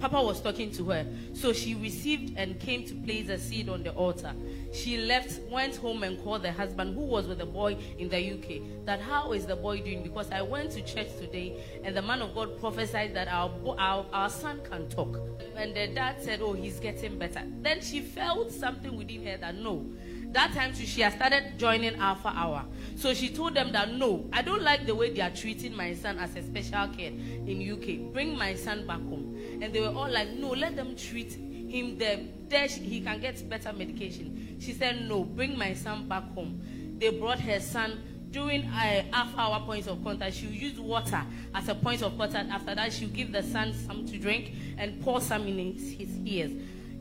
[0.00, 1.06] Papa was talking to her.
[1.32, 4.32] So she received and came to place a seed on the altar.
[4.72, 8.32] She left, went home and called the husband who was with the boy in the
[8.32, 8.86] UK.
[8.86, 10.02] That how is the boy doing?
[10.02, 14.06] Because I went to church today and the man of God prophesied that our, our,
[14.12, 15.20] our son can talk.
[15.56, 17.42] And the dad said, Oh, he's getting better.
[17.60, 19.86] Then she felt something within her that no.
[20.34, 22.64] That time she has started joining Alpha Hour.
[22.96, 25.94] So she told them that no, I don't like the way they are treating my
[25.94, 27.14] son as a special kid
[27.46, 28.12] in UK.
[28.12, 29.38] Bring my son back home.
[29.62, 32.18] And they were all like, no, let them treat him there.
[32.48, 34.56] There he can get better medication.
[34.60, 36.60] She said, no, bring my son back home.
[36.98, 38.02] They brought her son
[38.32, 38.68] during
[39.12, 40.34] Alpha Hour points of contact.
[40.34, 41.22] She'll use water
[41.54, 42.50] as a point of contact.
[42.50, 46.50] After that, she'll give the son some to drink and pour some in his ears.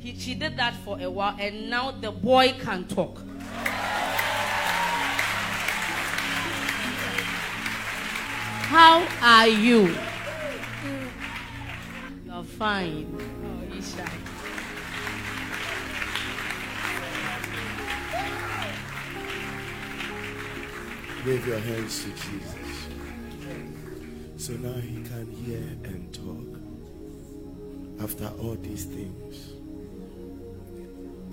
[0.04, 3.20] He, she did that for a while, and now the boy can talk.
[8.68, 9.96] How are you?
[12.26, 13.16] You're fine.
[13.16, 14.10] Oh, Isha.
[21.26, 22.90] Wave your hands to Jesus.
[24.36, 26.60] So now he can hear and talk.
[28.04, 29.53] After all these things.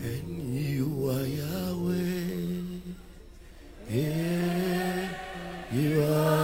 [0.03, 2.81] And you are Yahweh.
[3.91, 5.09] Yeah,
[5.71, 6.40] you are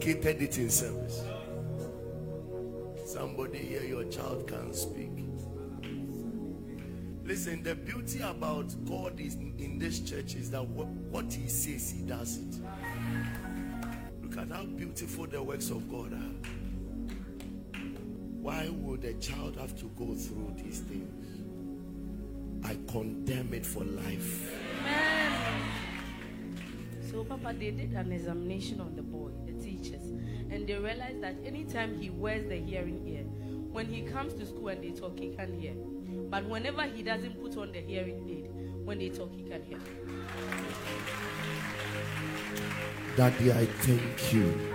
[0.00, 1.22] located it in service.
[3.04, 5.10] Somebody here, your child can't speak.
[7.22, 11.90] Listen, the beauty about God is in this church is that what, what He says,
[11.90, 12.56] He does it.
[14.22, 16.50] Look at how beautiful the works of God are.
[18.40, 21.26] Why would a child have to go through these things?
[22.64, 24.50] I condemn it for life.
[24.80, 25.60] Amen.
[27.10, 29.29] So, Papa, they did an examination on the boy,
[29.80, 30.02] teachers,
[30.50, 33.24] and they realized that anytime he wears the hearing ear,
[33.72, 35.74] when he comes to school and they talk, he can't hear.
[36.28, 38.50] But whenever he doesn't put on the hearing aid,
[38.84, 39.78] when they talk, he can hear.
[43.16, 44.70] Daddy, I thank you.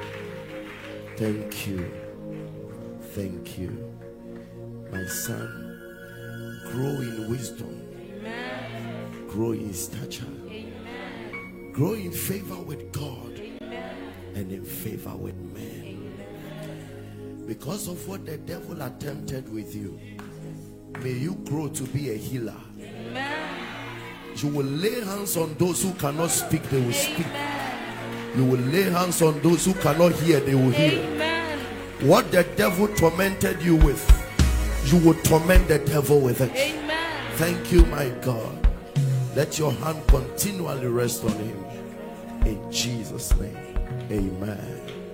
[1.17, 1.91] Thank you.
[3.13, 3.91] Thank you.
[4.91, 7.81] My son, grow in wisdom,
[8.19, 9.27] Amen.
[9.27, 11.71] grow in stature, Amen.
[11.73, 13.44] grow in favor with God Amen.
[14.35, 16.13] And in favor with men.
[17.47, 19.99] Because of what the devil attempted with you,
[21.01, 22.55] may you grow to be a healer.
[22.79, 23.49] Amen.
[24.35, 27.27] You will lay hands on those who cannot speak, they will speak.
[27.27, 28.37] Amen.
[28.37, 30.99] You will lay hands on those who cannot hear, they will hear.
[30.99, 31.59] Amen.
[32.01, 34.03] What the devil tormented you with,
[34.85, 36.51] you will torment the devil with it.
[36.51, 37.31] Amen.
[37.35, 38.67] Thank you, my God.
[39.33, 41.65] Let your hand continually rest on him.
[42.45, 43.74] In Jesus' name.
[44.11, 45.04] Amen.